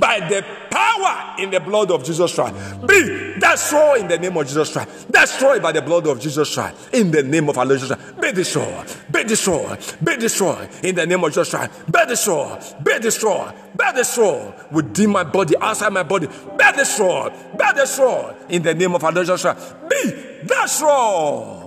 by 0.00 0.20
the 0.28 0.44
power 0.70 1.34
in 1.38 1.50
the 1.50 1.60
blood 1.60 1.90
of 1.90 2.02
Jesus 2.04 2.34
Christ. 2.34 2.54
Be 2.86 3.34
destroyed 3.38 4.00
in 4.00 4.08
the 4.08 4.18
name 4.18 4.36
of 4.36 4.46
Jesus 4.46 4.72
Christ. 4.72 5.10
Destroyed 5.12 5.62
by 5.62 5.72
the 5.72 5.82
blood 5.82 6.06
of 6.06 6.20
Jesus 6.20 6.52
Christ. 6.52 6.94
In 6.94 7.10
the 7.10 7.22
name 7.22 7.48
of 7.48 7.58
our 7.58 7.66
Lord 7.66 7.78
Jesus 7.80 7.94
Christ. 7.94 8.20
Be 8.20 8.32
destroyed. 8.32 8.86
Be 9.12 9.24
destroyed. 9.24 9.78
Be 10.02 10.16
destroyed. 10.16 10.68
In 10.82 10.94
the 10.94 11.06
name 11.06 11.22
of 11.22 11.30
Jesus 11.30 11.50
Christ. 11.50 11.86
Be 11.86 12.06
destroyed. 12.06 12.62
Be 12.82 12.98
destroyed. 12.98 13.54
Be 13.76 13.92
destroyed. 13.94 14.54
Within 14.72 15.10
my 15.10 15.24
body, 15.24 15.54
outside 15.60 15.92
my 15.92 16.02
body. 16.02 16.26
Be 16.26 16.72
destroyed. 16.76 17.32
Be 17.58 17.64
destroyed. 17.76 18.34
In 18.48 18.62
the 18.62 18.74
name 18.74 18.94
of 18.94 19.04
our 19.04 19.12
Lord 19.12 19.26
Jesus 19.26 19.42
Christ. 19.42 19.74
Be 19.88 20.46
destroyed. 20.46 21.66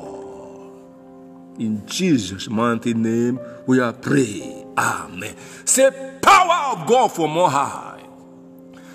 In 1.59 1.85
Jesus' 1.85 2.49
mighty 2.49 2.95
name, 2.95 3.39
we 3.67 3.79
are 3.79 3.93
praying. 3.93 4.73
Amen. 4.75 5.35
Say, 5.65 5.91
power 6.19 6.73
of 6.73 6.87
God 6.87 7.09
for 7.09 7.27
on 7.27 7.51
high 7.51 7.92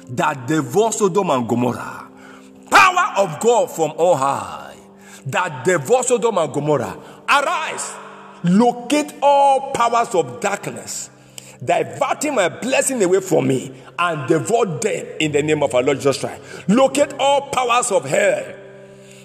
that 0.09 0.47
divorced 0.47 0.99
Sodom 0.99 1.31
and 1.31 1.49
Gomorrah. 1.49 2.09
Power 2.71 3.25
of 3.25 3.40
God 3.40 3.71
from 3.71 3.90
on 3.92 4.18
high 4.18 4.77
that 5.27 5.64
divorced 5.64 6.09
Sodom 6.09 6.38
and 6.38 6.53
Gomorrah. 6.53 6.97
Arise, 7.29 7.94
locate 8.44 9.12
all 9.23 9.73
powers 9.73 10.14
of 10.14 10.40
darkness, 10.40 11.11
diverting 11.62 12.35
my 12.35 12.49
blessing 12.49 13.03
away 13.03 13.21
from 13.21 13.49
me, 13.49 13.75
and 13.99 14.29
devote 14.29 14.81
them 14.81 15.07
in 15.21 15.33
the 15.33 15.42
name 15.42 15.62
of 15.62 15.75
our 15.75 15.83
Lord 15.83 15.99
Jesus 15.99 16.18
Christ. 16.18 16.42
Locate 16.68 17.12
all 17.18 17.51
powers 17.51 17.90
of 17.90 18.05
hell 18.05 18.55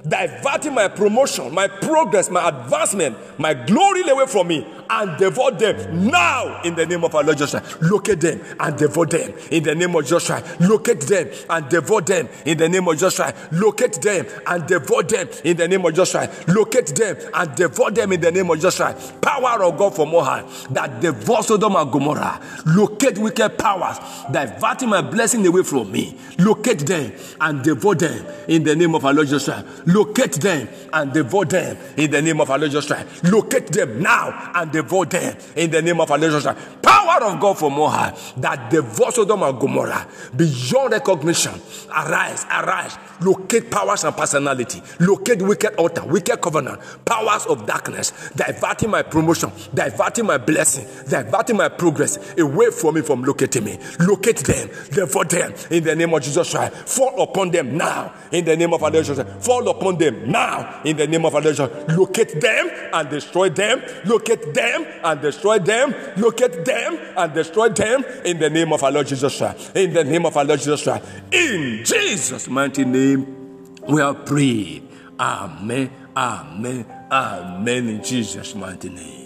diverting 0.07 0.73
my 0.73 0.87
promotion, 0.87 1.53
my 1.53 1.67
progress, 1.67 2.29
my 2.29 2.47
advancement, 2.49 3.17
my 3.39 3.53
glory 3.53 4.01
away 4.09 4.25
from 4.25 4.47
me, 4.47 4.67
and 4.89 5.17
devour 5.17 5.51
them 5.51 6.07
now 6.07 6.61
in 6.63 6.75
the 6.75 6.85
name 6.85 7.03
of 7.03 7.13
our 7.15 7.23
Lord 7.23 7.37
Christ. 7.37 7.81
Locate 7.81 8.21
them 8.21 8.41
and 8.59 8.77
devour 8.77 9.05
them 9.05 9.33
in 9.51 9.63
the 9.63 9.75
name 9.75 9.95
of 9.95 10.07
Christ. 10.07 10.59
Locate 10.61 11.01
them 11.01 11.29
and 11.49 11.69
devour 11.69 12.01
them 12.01 12.27
in 12.45 12.57
the 12.57 12.69
name 12.69 12.87
of 12.87 12.97
Christ. 12.97 13.35
Locate 13.51 14.01
them 14.01 14.25
and 14.47 14.67
devour 14.67 15.03
them 15.03 15.27
in 15.43 15.57
the 15.57 15.67
name 15.67 15.85
of 15.85 15.93
Christ. 15.93 16.47
Locate 16.47 16.87
them 16.95 17.17
and 17.33 17.55
devour 17.55 17.91
them 17.91 18.11
in 18.11 18.21
the 18.21 18.31
name 18.31 18.49
of 18.49 18.59
Christ. 18.59 19.21
Power 19.21 19.63
of 19.63 19.77
God 19.77 19.95
from 19.95 20.09
Mohai 20.09 20.73
that 20.73 20.99
devour 21.01 21.43
Sodom 21.43 21.75
and 21.75 21.91
Gomorrah. 21.91 22.39
Locate 22.65 23.17
wicked 23.17 23.57
powers 23.57 23.97
diverting 24.31 24.89
my 24.89 25.01
blessing 25.01 25.45
away 25.45 25.63
from 25.63 25.91
me. 25.91 26.17
Locate 26.39 26.79
them 26.79 27.11
and 27.41 27.63
devour 27.63 27.95
them 27.95 28.25
in 28.47 28.63
the 28.63 28.75
name 28.75 28.95
of 28.95 29.05
our 29.05 29.13
Lord 29.13 29.27
Christ. 29.29 29.49
Locate 29.87 30.33
them 30.33 30.67
and 30.91 31.13
devour 31.13 31.45
them 31.45 31.77
in 31.97 32.11
the 32.11 32.21
name 32.21 32.41
of 32.41 32.49
our 32.49 32.59
Lord 32.59 32.71
Christ. 32.71 33.23
Locate 33.23 33.67
them 33.67 34.01
now 34.01 34.51
and 34.55 34.71
devour 34.73 35.05
them 35.05 35.37
in 35.55 35.71
the 35.71 35.81
name 35.81 36.01
of 36.01 36.11
our 36.11 36.17
Lord 36.17 36.43
Christ. 36.43 36.92
Power 37.03 37.23
of 37.25 37.39
God 37.39 37.57
from 37.59 37.73
Mohai 37.73 38.35
that 38.37 38.69
devours 38.71 39.15
Sodom 39.15 39.43
and 39.43 39.59
Gomorrah 39.59 40.07
beyond 40.35 40.93
recognition. 40.93 41.53
Arise, 41.89 42.45
arise. 42.45 42.97
Locate 43.21 43.69
powers 43.69 44.03
and 44.03 44.15
personality. 44.15 44.81
Locate 44.99 45.41
wicked 45.41 45.75
altar, 45.75 46.03
wicked 46.05 46.41
covenant, 46.41 46.79
powers 47.05 47.45
of 47.45 47.65
darkness, 47.65 48.31
diverting 48.35 48.89
my 48.89 49.01
promotion, 49.01 49.51
diverting 49.73 50.25
my 50.25 50.37
blessing, 50.37 50.87
diverting 51.09 51.57
my 51.57 51.69
progress 51.69 52.37
away 52.39 52.71
from 52.71 52.95
me 52.95 53.01
from 53.01 53.23
locating 53.23 53.65
me. 53.65 53.77
Locate 53.99 54.37
them, 54.37 54.69
devour 54.91 55.25
them 55.25 55.53
in 55.71 55.83
the 55.83 55.95
name 55.95 56.13
of 56.13 56.21
Jesus 56.21 56.51
Christ. 56.51 56.73
Fall 56.87 57.21
upon 57.21 57.51
them 57.51 57.77
now 57.77 58.13
in 58.31 58.45
the 58.45 58.55
name 58.55 58.73
of 58.73 58.81
our 58.81 58.91
Lord 58.91 59.05
Jesus. 59.05 59.45
Fall 59.45 59.67
upon 59.69 59.97
them 59.97 60.31
now 60.31 60.81
in 60.83 60.95
the 60.97 61.07
name 61.07 61.25
of 61.25 61.35
our 61.35 61.41
Lord 61.41 61.55
Jesus. 61.55 61.97
Locate 61.97 62.39
them 62.39 62.69
and 62.93 63.09
destroy 63.09 63.49
them. 63.49 63.81
Locate 64.05 64.53
them 64.53 64.85
and 65.03 65.21
destroy 65.21 65.59
them. 65.59 65.93
Locate 66.17 66.63
them 66.65 66.92
and 67.17 67.33
destroy 67.33 67.69
them 67.69 68.03
in 68.25 68.39
the 68.39 68.49
name 68.49 68.73
of 68.73 68.83
our 68.83 68.91
Lord 68.91 69.07
Jesus 69.07 69.37
Christ. 69.37 69.75
In 69.75 69.93
the 69.93 70.03
name 70.03 70.25
of 70.25 70.35
our 70.35 70.45
Lord 70.45 70.59
Jesus 70.59 70.83
Christ. 70.83 71.05
In 71.31 71.83
Jesus' 71.83 72.47
mighty 72.47 72.85
name, 72.85 73.75
we 73.87 74.01
are 74.01 74.13
praying. 74.13 74.87
Amen. 75.19 75.91
Amen. 76.15 76.85
Amen. 77.11 77.89
In 77.89 78.03
Jesus' 78.03 78.55
mighty 78.55 78.89
name. 78.89 79.23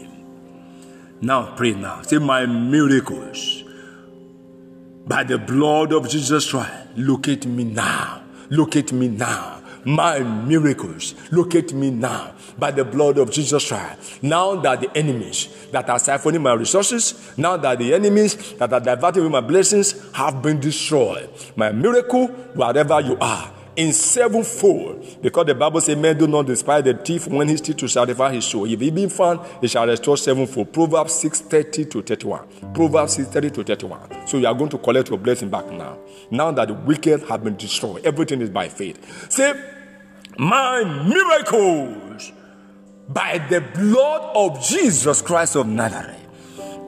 Now 1.22 1.56
pray 1.56 1.74
now. 1.74 2.02
Say, 2.04 2.20
My 2.20 2.46
miracles 2.46 3.64
by 5.08 5.24
the 5.24 5.38
blood 5.38 5.94
of 5.94 6.10
Jesus 6.10 6.52
Christ, 6.52 6.74
locate 6.98 7.46
me 7.46 7.64
now. 7.64 8.24
Locate 8.50 8.92
me 8.92 9.08
now. 9.08 9.57
My 9.88 10.20
miracles, 10.20 11.16
locate 11.32 11.74
me 11.74 11.92
now 11.92 12.34
by 12.60 12.72
the 12.72 12.84
blood 12.84 13.18
of 13.18 13.32
Jesus 13.32 13.70
Christ. 13.70 14.22
Now 14.22 14.58
that 14.58 14.82
the 14.82 14.98
enemies 14.98 15.48
that 15.72 15.90
are 15.90 15.98
siphoning 15.98 16.42
my 16.42 16.52
resources, 16.52 17.32
now 17.38 17.56
that 17.56 17.80
the 17.80 17.94
enemies 17.94 18.54
that 18.56 18.74
are 18.74 18.82
diverting 18.82 19.32
my 19.32 19.40
blessings 19.40 19.96
have 20.14 20.42
been 20.42 20.60
destroyed. 20.60 21.30
My 21.56 21.72
miracle, 21.72 22.28
wherever 22.28 23.00
you 23.00 23.18
are, 23.22 23.50
in 23.78 23.94
sevenfold. 23.94 25.22
Because 25.22 25.46
the 25.46 25.56
Bible 25.56 25.80
says, 25.80 25.96
Men 25.96 26.18
do 26.18 26.28
not 26.28 26.48
despise 26.48 26.84
the 26.84 26.96
thief 26.96 27.28
when 27.28 27.48
he 27.48 27.56
steals 27.56 27.78
to 27.78 27.88
satisfy 27.88 28.34
his 28.34 28.44
soul. 28.44 28.66
If 28.66 28.82
he 28.82 28.92
be 28.92 29.08
found, 29.08 29.40
he 29.62 29.70
shall 29.70 29.88
restore 29.88 30.18
sevenfold. 30.18 30.74
Proverbs 30.74 31.14
6 31.14 31.42
30 31.42 31.86
to 31.86 32.02
31. 32.02 32.74
Proverbs 32.74 33.14
6 33.14 33.30
30 33.30 33.50
to 33.52 33.64
31. 33.64 34.28
So 34.28 34.38
you 34.38 34.48
are 34.48 34.54
going 34.54 34.72
to 34.72 34.78
collect 34.80 35.10
your 35.10 35.20
blessing 35.20 35.50
back 35.50 35.72
now. 35.72 35.98
Now 36.30 36.52
that 36.52 36.68
the 36.68 36.74
wicked 36.74 37.22
have 37.30 37.44
been 37.44 37.56
destroyed, 37.56 38.04
everything 38.04 38.42
is 38.42 38.50
by 38.50 38.68
faith. 38.68 39.32
Say, 39.32 39.54
My 40.38 40.84
miracles 40.84 42.32
by 43.10 43.40
the 43.50 43.62
blood 43.62 44.32
of 44.36 44.62
Jesus 44.62 45.22
Christ 45.22 45.56
of 45.56 45.68
Nazareth 45.68 46.16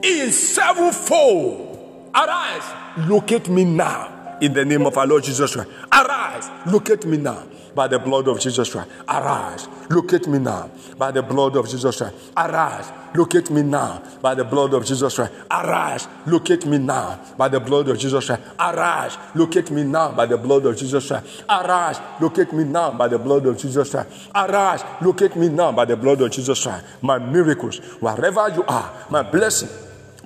in 0.03 0.31
sevenfold. 0.31 2.11
Arise, 2.13 3.07
locate 3.09 3.49
me 3.49 3.63
now 3.63 4.37
in 4.41 4.53
the 4.53 4.65
name 4.65 4.85
of 4.85 4.97
our 4.97 5.07
Lord 5.07 5.23
Jesus 5.23 5.53
Christ. 5.53 5.69
Arise, 5.91 6.49
locate 6.67 7.05
me 7.05 7.17
now 7.17 7.43
by 7.79 7.87
the 7.87 7.97
blood 7.97 8.27
of 8.27 8.41
Jesus 8.41 8.69
Christ. 8.69 8.89
Arise, 9.07 9.69
locate 9.89 10.27
me 10.27 10.37
now 10.37 10.69
by 10.97 11.11
the 11.11 11.23
blood 11.23 11.55
of 11.55 11.69
Jesus 11.69 11.95
Christ. 11.95 12.13
Arise, 12.35 12.91
locate 13.15 13.49
me 13.49 13.61
now 13.61 14.03
by 14.21 14.35
the 14.35 14.43
blood 14.43 14.73
of 14.73 14.85
Jesus 14.85 15.15
Christ. 15.15 15.31
Arise, 15.49 16.05
locate 16.25 16.65
me 16.65 16.77
now 16.77 17.17
by 17.37 17.47
the 17.47 17.61
blood 17.61 17.87
of 17.87 17.97
Jesus 17.97 18.25
Christ. 18.25 18.43
Arise, 18.59 19.17
locate 19.33 19.71
me 19.71 19.85
now 19.85 20.11
by 20.11 20.25
the 20.25 20.37
blood 20.37 20.65
of 20.65 20.75
Jesus 20.75 21.07
Christ. 21.07 21.45
Arise, 21.49 22.01
locate 22.19 22.51
me 22.51 22.65
now 22.65 22.91
by 22.91 23.07
the 23.07 23.17
blood 23.17 23.45
of 23.45 23.57
Jesus 23.57 23.91
Christ. 23.91 24.29
Arise, 24.35 24.83
locate 25.01 25.37
me 25.37 25.47
now 25.47 25.71
by 25.71 25.85
the 25.85 25.95
blood 25.95 26.19
of 26.19 26.31
Jesus 26.31 26.61
Christ. 26.61 26.83
My 27.01 27.17
miracles, 27.17 27.77
wherever 28.01 28.49
you 28.49 28.65
are, 28.65 28.91
my 29.09 29.21
blessing 29.23 29.69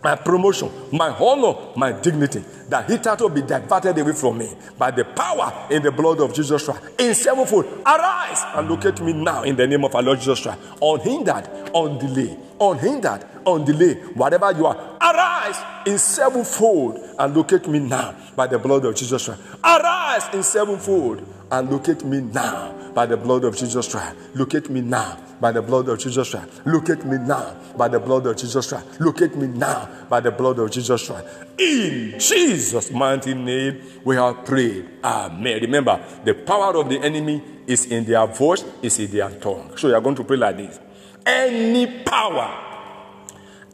my 0.04 0.16
promotion, 0.16 0.70
my 0.92 1.10
honor, 1.10 1.72
my 1.76 1.92
dignity, 1.92 2.44
that 2.70 2.90
hitherto 2.90 3.30
be 3.30 3.42
diverted 3.42 3.98
away 3.98 4.14
from 4.14 4.38
me 4.38 4.50
by 4.78 4.92
the 4.92 5.06
power 5.06 5.68
in 5.72 5.82
the 5.82 5.92
blood 5.92 6.20
of 6.20 6.34
Jesus 6.34 6.66
Christ. 6.66 6.82
In 7.00 7.16
sevenfold, 7.16 7.66
arise 7.86 8.44
and 8.56 8.70
locate 8.70 9.00
me 9.02 9.14
now 9.14 9.44
in 9.44 9.56
the 9.56 9.66
name 9.66 9.84
of 9.86 9.96
our 9.96 10.04
Lord 10.04 10.20
Jesus 10.20 10.42
Christ. 10.42 10.60
Unhindered, 10.82 11.48
on 11.74 11.98
delay, 11.98 12.38
unhindered, 12.60 13.26
on 13.46 13.66
delay, 13.66 13.94
whatever 14.14 14.52
you 14.52 14.66
are, 14.66 14.98
arise 15.02 15.62
in 15.86 15.98
sevenfold 15.98 17.00
and 17.18 17.36
locate 17.36 17.68
me 17.68 17.80
now 17.80 18.16
by 18.36 18.48
the 18.48 18.60
blood 18.60 18.86
of 18.86 18.96
Jesus 18.96 19.26
Christ. 19.26 19.42
Arise 19.64 20.34
in 20.34 20.44
sevenfold 20.44 21.26
and 21.52 21.72
locate 21.72 22.04
me 22.04 22.22
now 22.22 22.83
by 22.94 23.06
the 23.06 23.18
blood 23.18 23.44
of 23.44 23.56
Jesus 23.58 23.92
Christ. 23.92 24.16
Look 24.34 24.56
at 24.56 24.70
me 24.70 24.82
now 24.82 25.18
by 25.40 25.52
the 25.52 25.62
blood 25.62 25.90
of 25.90 26.00
Jesus 26.00 26.30
Christ. 26.30 26.62
Look 26.66 26.90
at 26.90 27.06
me 27.06 27.18
now 27.18 27.56
by 27.78 27.88
the 27.88 28.00
blood 28.00 28.26
of 28.26 28.38
Jesus 28.38 28.68
Christ. 28.70 29.02
Look 29.02 29.22
at 29.22 29.36
me 29.36 29.48
now 29.48 29.90
by 30.10 30.20
the 30.20 30.32
blood 30.32 30.60
of 30.60 30.72
Jesus 30.72 31.08
Christ. 31.08 31.28
In 31.58 32.20
Jesus' 32.20 32.92
mighty 32.92 33.34
name, 33.34 33.82
we 34.04 34.16
have 34.16 34.46
prayed. 34.46 34.90
Amen. 35.04 35.62
Remember, 35.62 36.04
the 36.24 36.34
power 36.34 36.78
of 36.78 36.90
the 36.90 37.00
enemy 37.00 37.42
is 37.68 37.86
in 37.86 38.06
their 38.06 38.26
voice, 38.28 38.64
is 38.82 39.00
in 39.00 39.12
their 39.12 39.30
tongue. 39.32 39.76
So 39.78 39.88
you 39.88 39.96
are 39.96 40.02
going 40.02 40.16
to 40.16 40.24
pray 40.24 40.38
like 40.38 40.58
this. 40.58 40.80
Any 41.26 42.04
power, 42.04 42.58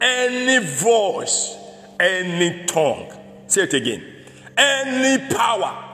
any 0.00 0.64
voice, 0.64 1.56
any 1.98 2.64
tongue. 2.66 3.12
Say 3.46 3.62
it 3.62 3.74
again. 3.74 4.02
Any 4.56 5.34
power, 5.34 5.84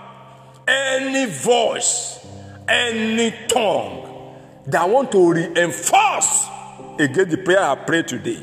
any 0.67 1.27
voice, 1.27 2.26
any 2.69 3.33
tongue 3.49 4.35
that 4.67 4.89
want 4.89 5.13
to 5.13 5.33
reinforce 5.33 6.47
against 6.99 7.31
the 7.31 7.39
prayer 7.39 7.61
I 7.61 7.75
pray 7.77 8.03
today, 8.03 8.43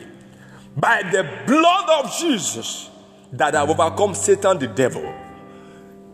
by 0.75 1.03
the 1.03 1.23
blood 1.45 2.05
of 2.05 2.17
Jesus 2.17 2.89
that 3.33 3.53
have 3.53 3.69
overcome 3.69 4.15
Satan 4.15 4.59
the 4.59 4.67
devil, 4.67 5.13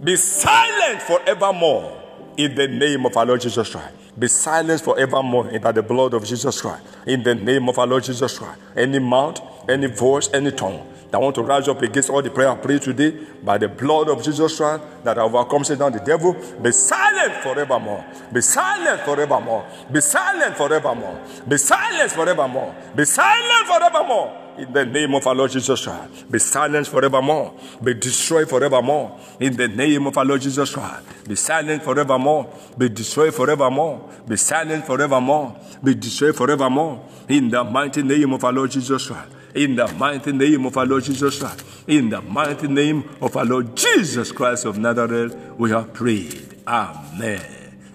be 0.04 0.16
silent 0.16 1.02
forevermore 1.02 2.02
in 2.38 2.56
the 2.56 2.68
name 2.68 3.06
of 3.06 3.16
our 3.18 3.26
Lord 3.26 3.42
Jesus 3.42 3.70
Christ. 3.70 3.94
Be 4.18 4.28
silent 4.28 4.82
forevermore 4.82 5.60
by 5.60 5.72
the 5.72 5.84
blood 5.84 6.14
of 6.14 6.26
Jesus 6.26 6.62
Christ. 6.62 6.84
In 7.06 7.24
the 7.24 7.36
name 7.36 7.70
of 7.70 7.78
our 7.78 7.88
Lord 7.88 8.04
Jesus 8.04 8.38
Christ. 8.38 8.60
Any 8.76 9.00
mouth, 9.00 9.42
any 9.70 9.88
voice, 9.88 10.30
any 10.34 10.52
tongue 10.52 10.86
that 11.12 11.20
want 11.20 11.36
to 11.36 11.42
rise 11.42 11.68
up 11.68 11.82
against 11.82 12.10
all 12.10 12.22
the 12.22 12.30
prayer 12.30 12.50
I 12.50 12.56
pray 12.56 12.78
today 12.78 13.12
by 13.44 13.58
the 13.58 13.68
blood 13.68 14.10
of 14.10 14.24
Jesus 14.24 14.58
Christ 14.58 14.84
that 15.04 15.18
overcomes 15.18 15.68
Satan 15.68 15.92
the 15.92 16.00
devil. 16.00 16.34
Be 16.62 16.72
silent 16.72 17.34
forevermore. 17.42 18.06
Be 18.32 18.42
silent 18.42 19.02
forevermore. 19.02 19.66
Be 19.92 20.02
silent 20.02 20.56
forevermore. 20.56 21.22
Be 21.48 21.58
silent 21.58 22.12
forevermore. 22.12 22.76
Be 22.96 23.06
silent 23.06 23.68
forevermore. 23.68 24.46
In 24.60 24.74
the 24.74 24.86
name 24.86 25.16
of 25.16 25.26
our 25.26 25.34
Lord 25.34 25.52
Jesus 25.52 25.84
Christ. 25.84 26.30
Be 26.30 26.38
silent 26.38 26.86
forevermore. 26.86 27.54
Be 27.82 27.94
destroyed 27.94 28.50
forevermore. 28.50 29.18
In 29.40 29.56
the 29.56 29.68
name 29.70 30.06
of 30.06 30.18
our 30.18 30.26
Lord 30.26 30.42
Jesus 30.42 30.74
Christ. 30.74 31.28
Be 31.28 31.36
silent 31.36 31.82
forevermore. 31.82 32.54
Be 32.78 32.90
destroyed 32.90 33.34
forevermore. 33.34 34.08
Be 34.28 34.36
silent 34.36 34.86
forevermore. 34.86 35.56
Be 35.84 35.96
destroyed 35.96 36.36
forevermore. 36.36 37.04
In 37.30 37.50
the 37.50 37.64
mighty 37.64 38.04
name 38.04 38.34
of 38.34 38.44
our 38.44 38.52
Lord 38.52 38.72
Jesus 38.72 39.08
Christ. 39.08 39.32
In 39.56 39.76
the 39.76 39.88
mighty 39.94 40.32
name 40.32 40.66
of 40.66 40.78
our 40.78 40.86
Lord 40.86 41.04
Jesus 41.04 41.40
Christ. 41.40 41.66
In 41.88 42.10
the 42.10 42.22
mighty 42.22 42.68
name 42.68 43.10
of 43.22 43.36
our 43.36 43.46
Lord 43.46 43.76
Jesus 43.76 44.32
Christ 44.32 44.66
of 44.66 44.78
Nazareth, 44.78 45.36
we 45.58 45.72
have 45.72 45.94
prayed. 45.94 46.62
Amen. 46.68 47.42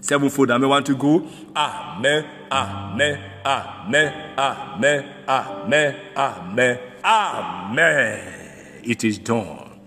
Sevenfold, 0.01 0.51
I 0.51 0.59
may 0.59 0.67
want 0.67 0.87
to 0.87 0.97
go. 0.97 1.27
Amen. 1.57 2.27
Amen. 2.51 3.31
Amen. 3.47 4.39
Amen. 4.39 5.15
Amen. 5.29 6.01
Amen. 6.17 6.81
Amen. 7.05 8.81
It 8.83 9.05
is 9.05 9.19
done. 9.19 9.81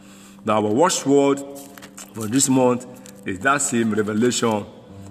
Now, 0.45 0.65
our 0.65 0.73
watchword 0.73 1.39
for 2.13 2.27
this 2.27 2.47
month 2.49 2.87
is 3.27 3.39
that 3.39 3.61
same 3.61 3.93
Revelation 3.93 4.65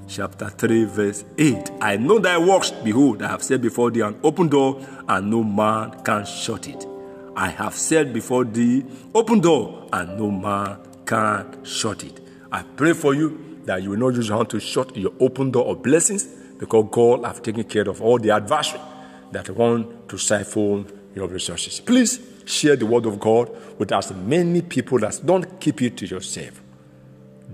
chapter 0.09 0.49
3, 0.49 0.85
verse 0.85 1.25
8. 1.39 1.71
I 1.81 1.97
know 1.97 2.19
thy 2.19 2.39
works. 2.39 2.71
Behold, 2.71 3.23
I 3.23 3.29
have 3.29 3.43
set 3.43 3.61
before 3.61 3.91
thee 3.91 4.01
an 4.01 4.19
open 4.23 4.49
door, 4.49 4.85
and 5.09 5.31
no 5.31 5.43
man 5.43 6.03
can 6.05 6.25
shut 6.25 6.69
it. 6.69 6.87
I 7.37 7.49
have 7.49 7.75
set 7.75 8.13
before 8.13 8.45
thee 8.45 8.85
open 9.15 9.41
door, 9.41 9.89
and 9.93 10.19
no 10.19 10.31
man 10.31 10.79
can 11.05 11.65
shut 11.65 12.05
it. 12.05 12.21
I 12.51 12.63
pray 12.63 12.93
for 12.93 13.15
you 13.15 13.61
that 13.65 13.83
you 13.83 13.91
will 13.91 13.99
not 13.99 14.15
use 14.15 14.29
your 14.29 14.39
hand 14.39 14.51
to 14.51 14.61
shut 14.61 14.97
your 14.97 15.13
open 15.21 15.51
door 15.51 15.67
of 15.67 15.83
blessings, 15.83 16.25
because 16.59 16.87
God 16.91 17.25
have 17.25 17.43
taken 17.43 17.65
care 17.65 17.89
of 17.89 18.01
all 18.01 18.19
the 18.19 18.31
adversary 18.31 18.81
that 19.33 19.51
want 19.51 20.09
to 20.09 20.17
siphon 20.17 20.87
your 21.15 21.29
resources. 21.29 21.81
Please 21.81 22.21
share 22.47 22.77
the 22.77 22.87
word 22.87 23.07
of 23.07 23.19
God 23.19 23.51
with 23.79 23.93
as 23.93 24.13
many 24.13 24.63
people 24.63 25.05
as 25.05 25.19
don't 25.19 25.61
keep 25.61 25.83
it 25.83 25.97
to 25.99 26.07
yourself 26.07 26.63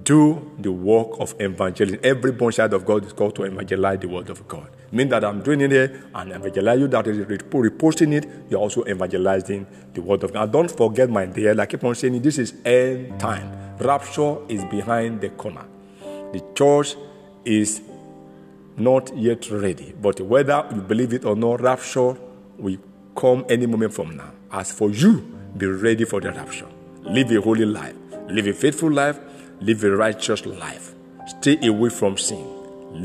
do 0.05 0.51
the 0.59 0.73
work 0.73 1.09
of 1.21 1.35
evangelism. 1.38 2.01
Every 2.03 2.33
born 2.33 2.53
child 2.53 2.75
of 2.75 2.85
God 2.85 3.05
is 3.05 3.12
called 3.12 3.37
to 3.37 3.45
evangelize 3.45 4.01
the 4.01 4.09
word 4.09 4.31
of 4.31 4.47
God. 4.49 4.69
Mean 4.91 5.09
that 5.11 5.25
I'm 5.25 5.43
doing 5.43 5.61
it 5.61 5.71
here 5.71 6.05
and 6.15 6.33
evangelize 6.33 6.81
you 6.81 6.88
that 6.88 7.07
is 7.07 7.19
reposting 7.19 8.12
it, 8.12 8.29
you're 8.49 8.61
also 8.61 8.85
evangelizing 8.87 9.67
the 9.95 10.03
word 10.03 10.23
of 10.25 10.33
God. 10.33 10.53
Don't 10.53 10.71
forget, 10.71 11.09
my 11.11 11.27
dear, 11.27 11.55
like 11.55 11.69
I 11.69 11.71
keep 11.73 11.85
on 11.85 11.95
saying, 11.95 12.21
this 12.23 12.38
is 12.38 12.55
end 12.65 13.19
time. 13.21 13.77
Rapture 13.79 14.38
is 14.49 14.65
behind 14.65 15.21
the 15.21 15.31
corner. 15.31 15.65
The 16.33 16.43
church 16.55 16.97
is 17.45 17.83
not 18.77 19.15
yet 19.17 19.51
ready. 19.51 19.95
But 20.01 20.21
whether 20.21 20.67
you 20.75 20.81
believe 20.81 21.12
it 21.12 21.25
or 21.25 21.37
not, 21.37 21.61
rapture 21.61 22.17
will 22.59 22.79
come 23.15 23.45
any 23.49 23.67
moment 23.67 23.93
from 23.93 24.17
now. 24.17 24.31
As 24.51 24.73
for 24.73 24.91
you, 24.91 25.21
be 25.57 25.67
ready 25.67 26.05
for 26.05 26.21
the 26.21 26.33
rapture. 26.33 26.69
Live 27.03 27.31
a 27.33 27.41
holy 27.41 27.67
life. 27.67 27.95
Live 28.29 28.47
a 28.47 28.53
faithful 28.53 28.91
life 28.91 29.19
Live 29.62 29.85
a 29.85 29.96
righteous 29.96 30.44
life. 30.44 30.92
Stay 31.27 31.64
away 31.66 31.88
from 31.88 32.18
sin. 32.18 32.44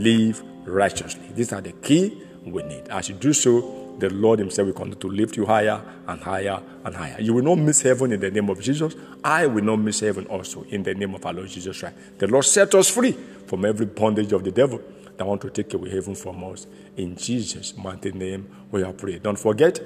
Live 0.03 0.41
righteously. 0.65 1.29
These 1.35 1.53
are 1.53 1.61
the 1.61 1.71
key 1.71 2.23
we 2.43 2.63
need. 2.63 2.87
As 2.89 3.09
you 3.09 3.15
do 3.15 3.31
so, 3.31 3.95
the 3.99 4.09
Lord 4.09 4.39
Himself 4.39 4.65
will 4.65 4.73
continue 4.73 4.99
to 4.99 5.07
lift 5.07 5.37
you 5.37 5.45
higher 5.45 5.79
and 6.07 6.19
higher 6.19 6.59
and 6.83 6.95
higher. 6.95 7.17
You 7.19 7.35
will 7.35 7.43
not 7.43 7.59
miss 7.59 7.83
heaven 7.83 8.11
in 8.11 8.19
the 8.19 8.31
name 8.31 8.49
of 8.49 8.59
Jesus. 8.59 8.95
I 9.23 9.45
will 9.45 9.63
not 9.63 9.77
miss 9.77 9.99
heaven 9.99 10.25
also 10.27 10.63
in 10.63 10.81
the 10.81 10.95
name 10.95 11.13
of 11.13 11.23
our 11.27 11.33
Lord 11.33 11.47
Jesus 11.47 11.79
Christ. 11.79 11.95
The 12.17 12.27
Lord 12.27 12.45
set 12.45 12.73
us 12.73 12.89
free 12.89 13.11
from 13.45 13.63
every 13.63 13.85
bondage 13.85 14.31
of 14.33 14.43
the 14.43 14.51
devil 14.51 14.81
that 15.15 15.25
want 15.27 15.41
to 15.41 15.51
take 15.51 15.71
away 15.75 15.91
heaven 15.91 16.15
from 16.15 16.43
us. 16.43 16.65
In 16.95 17.15
Jesus' 17.15 17.77
mighty 17.77 18.11
name, 18.11 18.49
we 18.71 18.81
are 18.81 18.93
praying. 18.93 19.19
Don't 19.19 19.37
forget, 19.37 19.79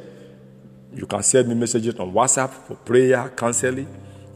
you 0.93 1.05
can 1.05 1.21
send 1.21 1.49
me 1.49 1.55
messages 1.55 1.95
on 1.95 2.13
WhatsApp 2.13 2.49
for 2.49 2.75
prayer, 2.75 3.29
counseling 3.35 3.87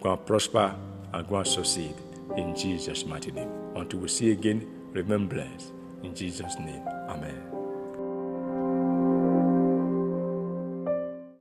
Go 0.00 0.12
and 0.12 0.26
prosper 0.26 0.74
and 1.12 1.28
go 1.28 1.36
and 1.36 1.46
succeed 1.46 1.94
in 2.36 2.54
Jesus' 2.54 3.04
mighty 3.04 3.32
name. 3.32 3.50
Until 3.74 4.00
we 4.00 4.08
see 4.08 4.32
again, 4.32 4.66
remain 4.92 5.26
blessed. 5.26 5.72
In 6.02 6.14
Jesus' 6.14 6.58
name, 6.58 6.82
Amen. 7.08 7.47